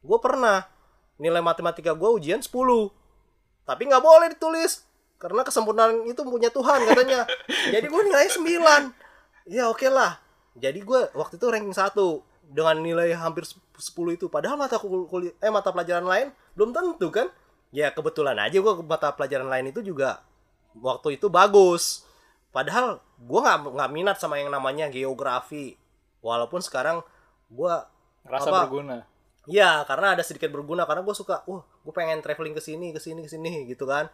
[0.01, 0.65] gue pernah
[1.21, 2.49] nilai matematika gue ujian 10
[3.67, 4.87] tapi nggak boleh ditulis
[5.21, 7.27] karena kesempurnaan itu punya Tuhan katanya.
[7.75, 10.17] Jadi gue nilai 9 ya oke lah.
[10.55, 11.93] Jadi gue waktu itu ranking 1
[12.51, 13.59] dengan nilai hampir 10
[14.15, 14.31] itu.
[14.31, 17.27] Padahal mata kul- kuliah eh mata pelajaran lain belum tentu kan?
[17.71, 20.23] Ya kebetulan aja gue mata pelajaran lain itu juga
[20.75, 22.07] waktu itu bagus
[22.51, 25.75] padahal gue nggak nggak minat sama yang namanya geografi
[26.19, 27.01] walaupun sekarang
[27.51, 27.73] gue
[28.27, 28.67] rasa apa?
[28.67, 29.07] berguna
[29.49, 33.01] Ya, karena ada sedikit berguna karena gue suka, wah, gue pengen traveling ke sini, ke
[33.01, 34.05] sini, ke sini gitu kan.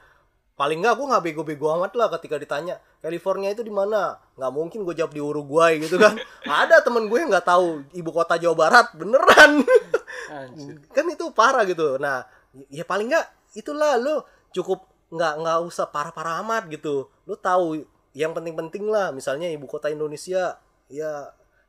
[0.55, 4.17] Paling nggak gue nggak bego-bego amat lah ketika ditanya California itu di mana.
[4.39, 6.15] Nggak mungkin gue jawab di Uruguay gitu kan.
[6.63, 9.67] ada temen gue yang nggak tahu ibu kota Jawa Barat beneran.
[10.31, 10.79] Anjir.
[10.95, 11.99] kan itu parah gitu.
[11.99, 12.23] Nah,
[12.71, 14.23] ya paling nggak itulah lo
[14.55, 17.11] cukup nggak nggak usah parah-parah amat gitu.
[17.27, 17.83] Lo tahu
[18.18, 19.13] yang penting-penting lah.
[19.13, 20.57] Misalnya ibu kota Indonesia,
[20.88, 21.11] ya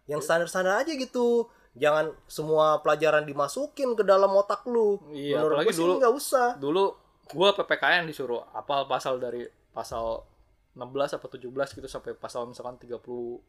[0.05, 1.45] yang standar-standar aja gitu.
[1.77, 4.97] Jangan semua pelajaran dimasukin ke dalam otak lu.
[5.13, 6.49] Iya, Menurut apalagi gue dulu- nggak usah.
[6.57, 6.85] dulu
[7.29, 10.25] gua PPKN disuruh apal pasal dari pasal
[10.73, 12.99] 16 apa 17 gitu sampai pasal misalkan 30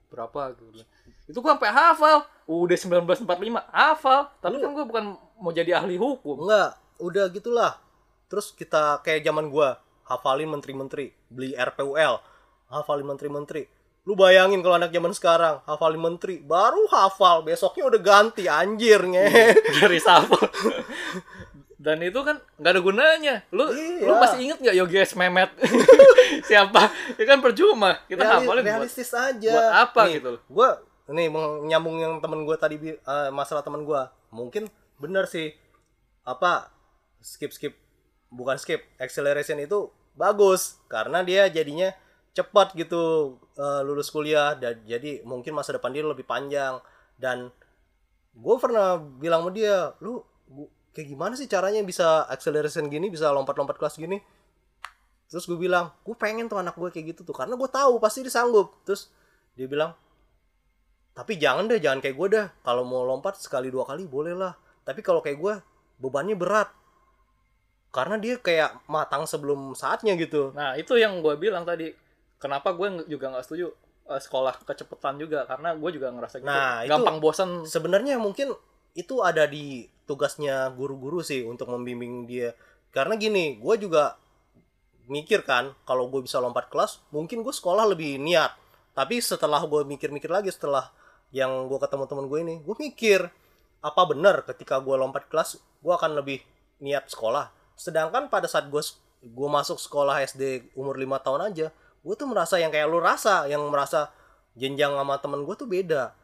[0.09, 0.83] berapa gitu.
[1.25, 2.17] Itu gua sampai hafal.
[2.45, 5.05] Udah 1945 hafal, tapi kan gua bukan
[5.37, 6.43] mau jadi ahli hukum.
[6.43, 6.69] Enggak,
[6.99, 7.79] udah gitulah.
[8.27, 12.17] Terus kita kayak zaman gua hafalin menteri-menteri, beli RPUL,
[12.69, 13.65] hafalin menteri-menteri.
[14.07, 19.27] Lu bayangin kalau anak zaman sekarang hafalin menteri, baru hafal, besoknya udah ganti anjir nge.
[19.75, 20.49] dari shuffle.
[21.79, 23.35] Dan itu kan nggak ada gunanya.
[23.49, 24.03] Lu Iya.
[24.03, 25.47] lu masih inget nggak Yogi S Mehmet?
[26.49, 26.91] Siapa?
[27.15, 28.03] Ya kan percuma.
[28.03, 29.51] Kita Reali- hafalin buat realistis aja.
[29.51, 30.31] buat apa Nih, gitu.
[30.47, 30.69] Gua
[31.07, 34.11] nih menyambung yang temen gua tadi eh, masalah temen gua.
[34.29, 34.67] Mungkin
[34.99, 35.55] bener sih
[36.27, 36.67] apa
[37.19, 37.73] skip skip
[38.27, 41.95] bukan skip acceleration itu bagus karena dia jadinya
[42.39, 46.79] cepat gitu eh, lulus kuliah dan jadi mungkin masa depan dia lebih panjang.
[47.19, 47.51] Dan
[48.31, 53.27] gue pernah bilang sama dia lu gu- kayak gimana sih caranya bisa acceleration gini bisa
[53.35, 54.23] lompat-lompat kelas gini?
[55.27, 58.23] Terus gue bilang gue pengen tuh anak gue kayak gitu tuh karena gue tahu pasti
[58.23, 58.71] dia sanggup.
[58.87, 59.11] Terus
[59.53, 59.91] dia bilang
[61.11, 64.55] tapi jangan deh jangan kayak gue dah kalau mau lompat sekali dua kali boleh lah.
[64.87, 65.53] Tapi kalau kayak gue
[65.99, 66.71] bebannya berat.
[67.89, 70.53] Karena dia kayak matang sebelum saatnya gitu.
[70.53, 71.89] Nah, itu yang gue bilang tadi.
[72.39, 73.67] Kenapa gue juga nggak setuju
[74.07, 76.47] eh, sekolah kecepatan juga karena gue juga ngerasa gitu.
[76.47, 77.67] Nah, itu- Gampang bosan.
[77.67, 78.55] sebenarnya mungkin
[78.97, 82.57] itu ada di tugasnya guru-guru sih untuk membimbing dia
[82.89, 84.17] karena gini gue juga
[85.05, 88.49] mikir kan kalau gue bisa lompat kelas mungkin gue sekolah lebih niat
[88.93, 90.89] tapi setelah gue mikir-mikir lagi setelah
[91.29, 93.29] yang gue ketemu temen gue ini gue mikir
[93.79, 96.41] apa benar ketika gue lompat kelas gue akan lebih
[96.81, 98.81] niat sekolah sedangkan pada saat gue
[99.21, 101.69] gue masuk sekolah SD umur lima tahun aja
[101.99, 104.11] gue tuh merasa yang kayak lu rasa yang merasa
[104.55, 106.15] jenjang sama temen gue tuh beda.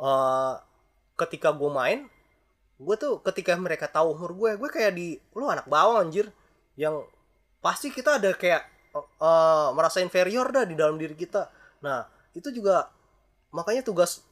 [0.00, 0.54] Eh
[1.20, 2.08] ketika gue main
[2.80, 6.28] gue tuh ketika mereka tahu umur gue gue kayak di lu anak bawang anjir.
[6.76, 7.08] Yang
[7.60, 8.62] pasti kita ada kayak
[8.96, 11.48] eh, merasa inferior dah di dalam diri kita.
[11.84, 12.04] Nah
[12.36, 12.88] itu juga
[13.52, 14.24] makanya tugas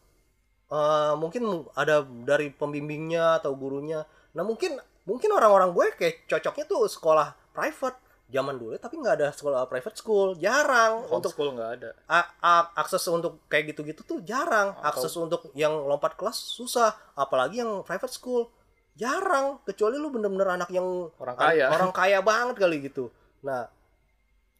[0.73, 4.05] eh, mungkin ada dari pembimbingnya atau gurunya.
[4.37, 9.29] Nah mungkin mungkin orang-orang gue kayak cocoknya tuh sekolah private zaman dulu tapi nggak ada
[9.31, 11.91] sekolah private school jarang untuk Homeschool nggak ada.
[12.07, 17.59] a- a- akses untuk kayak gitu-gitu tuh jarang akses untuk yang lompat kelas susah apalagi
[17.59, 18.53] yang private school
[18.93, 21.71] jarang kecuali lu bener-bener anak yang Orang kaya.
[21.71, 23.09] orang kaya banget kali gitu
[23.41, 23.65] nah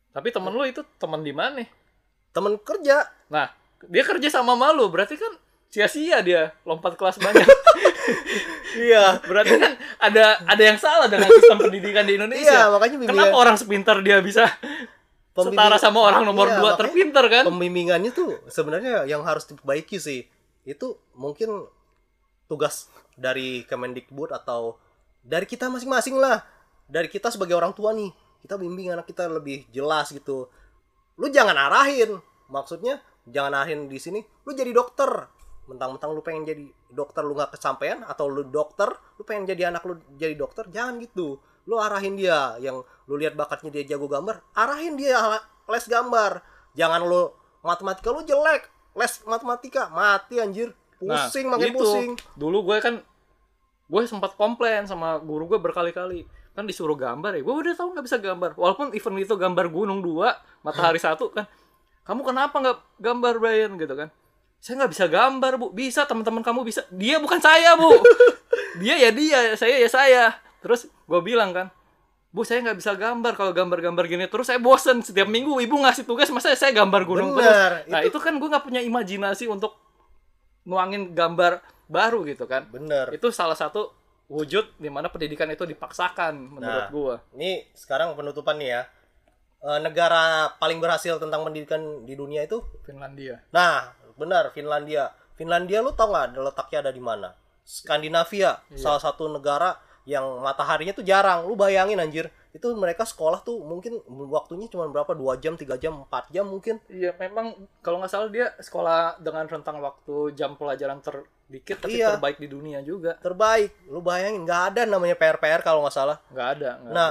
[0.09, 1.61] Tapi temen lu itu temen di mana?
[2.31, 3.53] temen kerja Nah,
[3.85, 5.31] dia kerja sama malu, berarti kan
[5.69, 7.45] sia-sia dia lompat kelas banyak.
[8.79, 9.19] iya.
[9.21, 12.49] Berarti kan ada ada yang salah dengan sistem pendidikan di Indonesia.
[12.49, 13.15] iya makanya bimbingan.
[13.15, 14.47] Kenapa orang sepintar dia bisa
[15.33, 16.63] Pembimbing- setara sama orang nomor Iya, dua?
[16.65, 17.45] makanya terpintar kan?
[17.47, 20.27] pembimbingannya tuh sebenarnya yang harus diperbaiki sih.
[20.63, 21.69] Itu mungkin
[22.47, 24.77] tugas dari Kemendikbud atau
[25.21, 26.43] dari kita masing-masing lah.
[26.85, 28.09] Dari kita sebagai orang tua nih
[28.41, 30.49] kita bimbing anak kita lebih jelas gitu.
[31.15, 32.17] Lu jangan arahin.
[32.49, 32.99] Maksudnya
[33.29, 35.29] jangan arahin di sini lu jadi dokter
[35.69, 39.85] mentang-mentang lu pengen jadi dokter lu nggak kesampaian atau lu dokter lu pengen jadi anak
[39.85, 41.37] lu jadi dokter jangan gitu.
[41.69, 45.21] Lu arahin dia yang lu lihat bakatnya dia jago gambar arahin dia
[45.69, 46.41] les gambar.
[46.73, 47.29] Jangan lu
[47.61, 48.65] matematika lu jelek
[48.97, 49.93] les matematika.
[49.93, 50.73] Mati anjir.
[50.99, 51.79] Pusing makin Nah, itu.
[51.85, 52.11] pusing.
[52.35, 52.95] Dulu gue kan
[53.89, 56.25] gue sempat komplain sama guru gue berkali-kali.
[56.57, 58.51] Kan disuruh gambar ya gue udah tahu nggak bisa gambar.
[58.57, 60.33] Walaupun event itu gambar gunung dua
[60.65, 61.45] matahari satu kan
[62.09, 63.77] kamu kenapa nggak gambar Brian?
[63.77, 64.09] Gitu kan
[64.59, 65.67] saya nggak bisa gambar bu.
[65.71, 66.83] Bisa teman-teman kamu bisa.
[66.91, 67.91] Dia bukan saya bu.
[68.83, 70.25] Dia ya dia saya ya saya.
[70.63, 71.67] Terus gue bilang kan
[72.31, 73.35] bu saya nggak bisa gambar.
[73.35, 75.03] Kalau gambar-gambar gini terus saya bosen.
[75.03, 77.91] Setiap minggu ibu ngasih tugas masa saya gambar gunung Bener, terus?
[77.91, 79.75] Nah itu kan gue nggak punya imajinasi untuk
[80.63, 82.69] nuangin gambar baru gitu kan.
[82.71, 83.11] Bener.
[83.11, 83.91] Itu salah satu
[84.29, 86.93] wujud di mana pendidikan itu dipaksakan menurut Nah.
[86.93, 87.15] gua.
[87.33, 88.83] Ini sekarang penutupan nih ya.
[89.59, 93.43] Eh, negara paling berhasil tentang pendidikan di dunia itu, Finlandia.
[93.51, 95.15] Nah benar Finlandia.
[95.39, 97.31] Finlandia lu tau nggak letaknya ada di mana?
[97.63, 101.45] Skandinavia, salah satu negara yang mataharinya tuh jarang.
[101.45, 105.13] Lu bayangin anjir, itu mereka sekolah tuh mungkin waktunya cuma berapa?
[105.13, 106.81] dua jam, tiga jam, 4 jam mungkin.
[106.89, 107.53] iya memang
[107.85, 112.17] kalau nggak salah dia sekolah dengan rentang waktu jam pelajaran terdikit tapi Iya.
[112.17, 113.71] terbaik di dunia juga Terbaik.
[113.93, 116.17] Lu bayangin nggak ada namanya PR-PR kalau nggak salah.
[116.33, 117.11] nggak ada nggak Nah,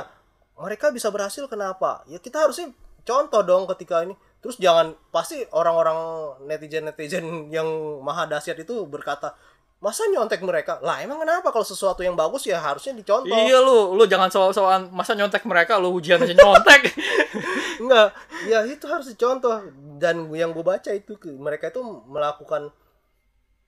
[0.58, 2.02] mereka bisa berhasil kenapa?
[2.10, 2.74] Ya kita harusnya
[3.06, 4.18] contoh dong ketika ini.
[4.38, 5.98] Terus jangan pasti orang-orang
[6.46, 7.68] netizen-netizen yang
[8.06, 9.34] maha dahsyat itu berkata,
[9.82, 13.34] "Masa nyontek mereka?" Lah, emang kenapa kalau sesuatu yang bagus ya harusnya dicontoh.
[13.34, 16.94] Iya lu, lu jangan soal-soal masa nyontek mereka, lu ujian aja nyontek.
[17.82, 18.14] Enggak,
[18.46, 19.68] ya itu harus dicontoh.
[19.98, 22.70] Dan yang gue baca itu mereka itu melakukan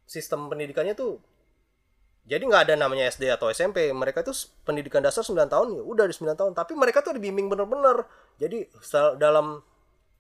[0.06, 1.22] sistem pendidikannya tuh
[2.30, 3.90] jadi nggak ada namanya SD atau SMP.
[3.90, 6.54] Mereka itu pendidikan dasar 9 tahun ya udah di 9 tahun.
[6.54, 8.06] Tapi mereka tuh dibimbing bener-bener.
[8.38, 8.70] Jadi
[9.18, 9.66] dalam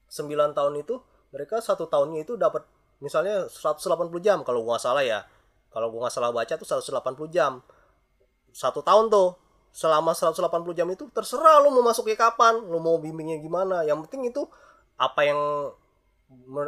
[0.09, 0.97] 9 tahun itu
[1.29, 2.65] mereka satu tahunnya itu dapat
[2.99, 3.85] misalnya 180
[4.19, 5.23] jam kalau gua nggak salah ya.
[5.69, 7.61] Kalau gua nggak salah baca tuh 180 jam.
[8.49, 9.37] Satu tahun tuh
[9.69, 13.85] selama 180 jam itu terserah lu mau masuknya kapan, lu mau bimbingnya gimana.
[13.85, 14.49] Yang penting itu
[14.99, 15.39] apa yang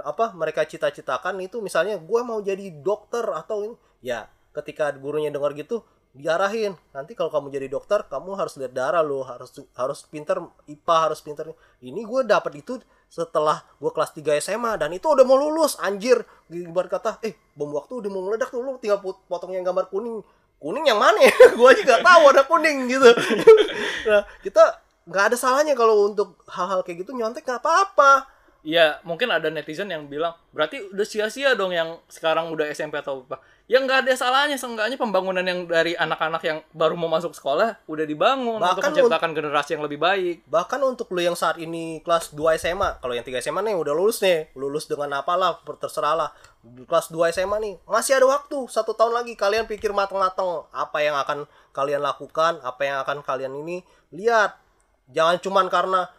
[0.02, 4.26] apa mereka cita-citakan itu misalnya gue mau jadi dokter atau ini ya
[4.58, 9.22] ketika gurunya dengar gitu diarahin nanti kalau kamu jadi dokter kamu harus lihat darah lo
[9.24, 12.82] harus harus pinter IPA harus pinter ini gue dapat itu
[13.12, 16.24] setelah gue kelas 3 SMA dan itu udah mau lulus anjir.
[16.48, 19.92] Ibarat kata eh bom waktu udah mau meledak tuh lu tinggal pot- potong yang gambar
[19.92, 20.24] kuning.
[20.56, 21.36] Kuning yang mana ya?
[21.60, 23.10] Gue aja nggak tahu ada kuning gitu.
[24.08, 24.64] Nah kita
[25.06, 28.26] nggak ada salahnya kalau untuk hal-hal kayak gitu nyontek nggak apa-apa
[28.62, 33.26] Iya, mungkin ada netizen yang bilang, berarti udah sia-sia dong yang sekarang udah SMP atau
[33.26, 33.42] apa.
[33.66, 38.06] Ya nggak ada salahnya, seenggaknya pembangunan yang dari anak-anak yang baru mau masuk sekolah udah
[38.06, 40.44] dibangun untuk Bahkan menciptakan generasi yang lebih baik.
[40.52, 43.94] bahkan untuk lu yang saat ini kelas 2 SMA kalau yang 3 SMA nih udah
[43.96, 46.30] lulus nih lulus dengan apalah terserah lah
[46.62, 51.16] kelas 2 SMA nih masih ada waktu satu tahun lagi kalian pikir matang-matang apa yang
[51.16, 54.60] akan kalian lakukan apa yang akan kalian ini lihat
[55.16, 56.12] jangan cuman karena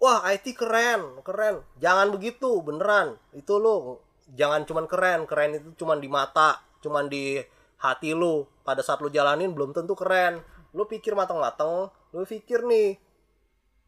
[0.00, 4.00] wah IT keren keren jangan begitu beneran itu lu
[4.32, 7.38] jangan cuman keren keren itu cuman di mata cuman di
[7.78, 10.40] hati lu pada saat lu jalanin belum tentu keren
[10.72, 12.96] lu pikir matang-matang lu pikir nih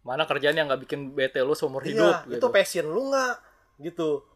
[0.03, 2.47] Mana kerjaan yang nggak bikin bete lu seumur Iya, hidup itu gitu.
[2.51, 3.35] passion lu nggak
[3.87, 4.27] gitu.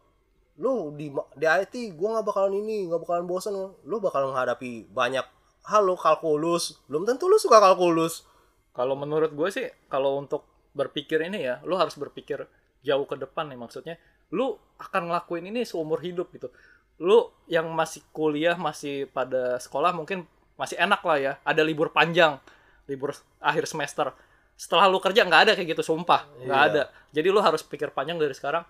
[0.55, 3.51] Lu di di IT gua nggak bakalan ini, nggak bakalan bosan.
[3.83, 5.27] Lu bakalan menghadapi banyak
[5.67, 6.79] hal lu kalkulus.
[6.87, 8.23] Belum tentu lu suka kalkulus.
[8.71, 10.47] Kalau menurut gue sih, kalau untuk
[10.77, 12.45] berpikir ini ya, lu harus berpikir
[12.85, 13.95] jauh ke depan nih maksudnya.
[14.29, 16.53] Lu akan ngelakuin ini seumur hidup gitu.
[17.01, 21.33] Lu yang masih kuliah, masih pada sekolah mungkin masih enak lah ya.
[21.41, 22.37] Ada libur panjang,
[22.85, 24.13] libur akhir semester.
[24.57, 26.69] Setelah lu kerja nggak ada kayak gitu, sumpah nggak Iya.
[26.69, 26.83] ada.
[27.13, 28.65] Jadi lu harus pikir panjang dari sekarang.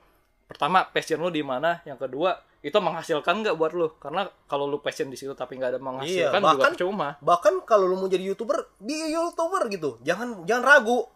[0.47, 1.83] Pertama, passion lu di mana?
[1.83, 3.91] Yang kedua, itu menghasilkan nggak buat lu?
[3.95, 7.09] Karena kalau lu passion di situ tapi nggak ada menghasilkan juga bahkan- percuma.
[7.19, 9.99] Bahkan kalau lu mau jadi YouTuber, di YouTuber gitu.
[10.03, 11.07] Jangan jangan ragu.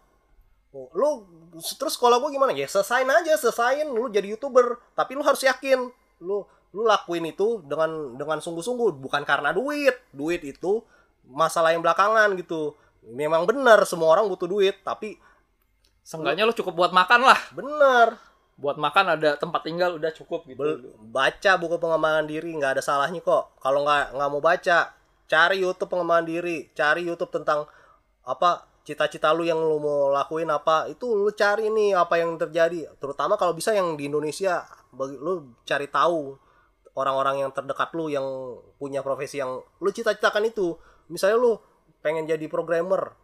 [0.72, 1.28] Oh, lu
[1.76, 2.56] terus sekolah gue gimana?
[2.56, 5.92] Ya selesain aja selesain lu jadi youtuber tapi lu harus yakin.
[6.24, 10.00] Lu lu lakuin itu dengan dengan sungguh-sungguh bukan karena duit.
[10.16, 10.80] Duit itu
[11.28, 12.72] masalah yang belakangan gitu.
[13.04, 15.20] Memang benar semua orang butuh duit tapi
[16.02, 17.38] Seenggaknya lu cukup buat makan lah.
[17.54, 18.18] benar.
[18.58, 20.58] Buat makan ada tempat tinggal udah cukup gitu.
[20.58, 23.54] Bel- baca buku pengembangan diri nggak ada salahnya kok.
[23.60, 24.78] Kalau nggak nggak mau baca
[25.28, 27.64] cari YouTube pengembangan diri cari YouTube tentang
[28.24, 32.90] apa cita-cita lu yang lu mau lakuin apa itu lu cari nih apa yang terjadi.
[32.98, 36.34] Terutama kalau bisa yang di Indonesia bagi lu cari tahu
[36.98, 38.26] orang-orang yang terdekat lu yang
[38.76, 40.74] punya profesi yang lu cita-citakan itu.
[41.08, 41.52] Misalnya lu
[42.02, 43.14] pengen jadi programmer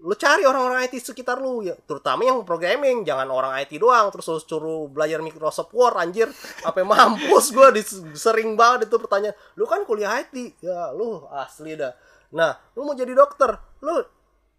[0.00, 1.76] lu cari orang-orang IT sekitar lu ya.
[1.84, 6.28] Terutama yang programming jangan orang IT doang terus lu suruh belajar Microsoft Word anjir.
[6.64, 7.68] Apa mampus gua
[8.16, 9.36] sering banget itu pertanyaan.
[9.60, 11.92] Lu kan kuliah IT ya lu asli dah.
[12.32, 13.52] Nah lu mau jadi dokter
[13.84, 14.00] lu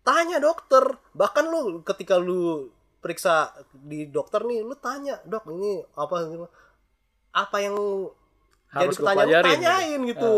[0.02, 0.84] tanya dokter.
[1.14, 2.70] Bahkan lu ketika lu
[3.02, 6.16] periksa di dokter nih lu tanya dok ini apa?
[7.32, 7.76] Apa yang
[8.72, 9.44] jadi Harus gua pertanyaan?
[9.44, 10.36] Pelajarin, tanyain gitu.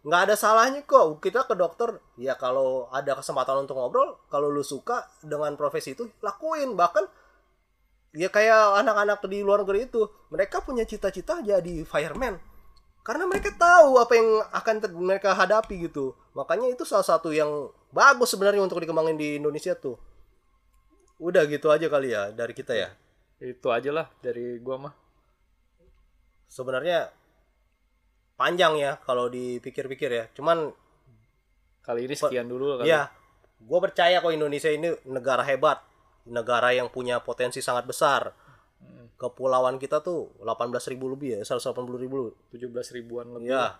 [0.00, 1.20] Nggak ada salahnya kok.
[1.20, 6.08] Kita ke dokter ya kalau ada kesempatan untuk ngobrol kalau lu suka dengan profesi itu
[6.24, 6.76] lakuin.
[6.76, 7.04] Bahkan
[8.16, 12.40] ya kayak anak-anak di luar negeri itu mereka punya cita-cita jadi fireman.
[13.00, 16.12] Karena mereka tahu apa yang akan mereka hadapi gitu.
[16.36, 19.98] Makanya itu salah satu yang bagus sebenarnya untuk dikembangin di Indonesia tuh
[21.20, 22.90] udah gitu aja kali ya dari kita ya
[23.40, 24.94] Itu aja lah dari gua mah.
[26.50, 27.08] sebenarnya
[28.36, 30.72] panjang ya kalau dipikir-pikir ya cuman
[31.80, 32.92] Kali ini sekian dulu kali.
[32.92, 33.08] Ya,
[33.58, 35.80] gue percaya kok Indonesia ini negara hebat,
[36.28, 38.30] negara yang punya potensi sangat besar.
[39.18, 42.32] Kepulauan kita tuh 18.000 lebih ya, 180 ribu.
[42.52, 43.52] 17 ribuan lebih.
[43.52, 43.76] Ya,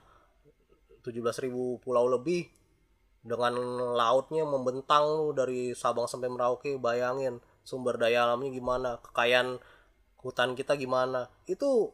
[1.04, 2.48] 17.000 pulau lebih
[3.20, 3.52] dengan
[3.92, 6.76] lautnya membentang lu dari Sabang sampai Merauke.
[6.80, 9.60] Bayangin sumber daya alamnya gimana, kekayaan
[10.20, 11.28] hutan kita gimana.
[11.44, 11.92] Itu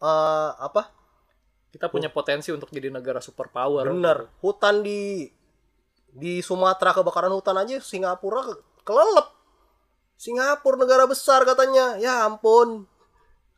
[0.00, 0.90] eh apa?
[1.70, 3.86] Kita punya potensi untuk jadi negara superpower.
[3.86, 5.30] Bener, hutan di
[6.10, 9.30] di Sumatera kebakaran hutan aja Singapura ke- kelelep.
[10.18, 11.96] Singapura negara besar katanya.
[12.02, 12.90] Ya ampun.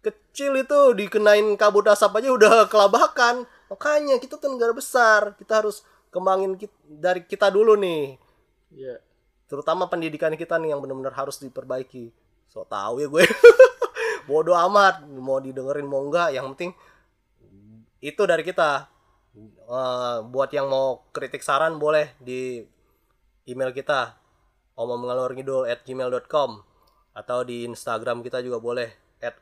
[0.04, 3.48] Kecil itu dikenain kabut asap aja udah kelabakan.
[3.72, 5.32] Makanya kita tuh negara besar.
[5.40, 5.80] Kita harus
[6.12, 8.20] kembangin kit- dari kita dulu nih.
[8.70, 9.00] Iya.
[9.48, 12.12] Terutama pendidikan kita nih yang benar-benar harus diperbaiki.
[12.46, 13.24] So tahu ya gue.
[14.28, 16.70] Bodoh amat mau didengerin mau enggak, yang penting
[17.98, 18.86] itu dari kita.
[19.72, 22.60] Eh, buat yang mau kritik saran boleh di
[23.48, 24.12] email kita
[24.76, 26.60] omomngalorngidul at gmail.com
[27.16, 28.88] atau di Instagram kita juga boleh
[29.24, 29.40] at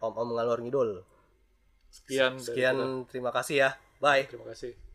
[1.91, 2.39] Sekian.
[2.39, 3.11] sekian kita.
[3.11, 4.90] terima kasih ya bye Terima kasih.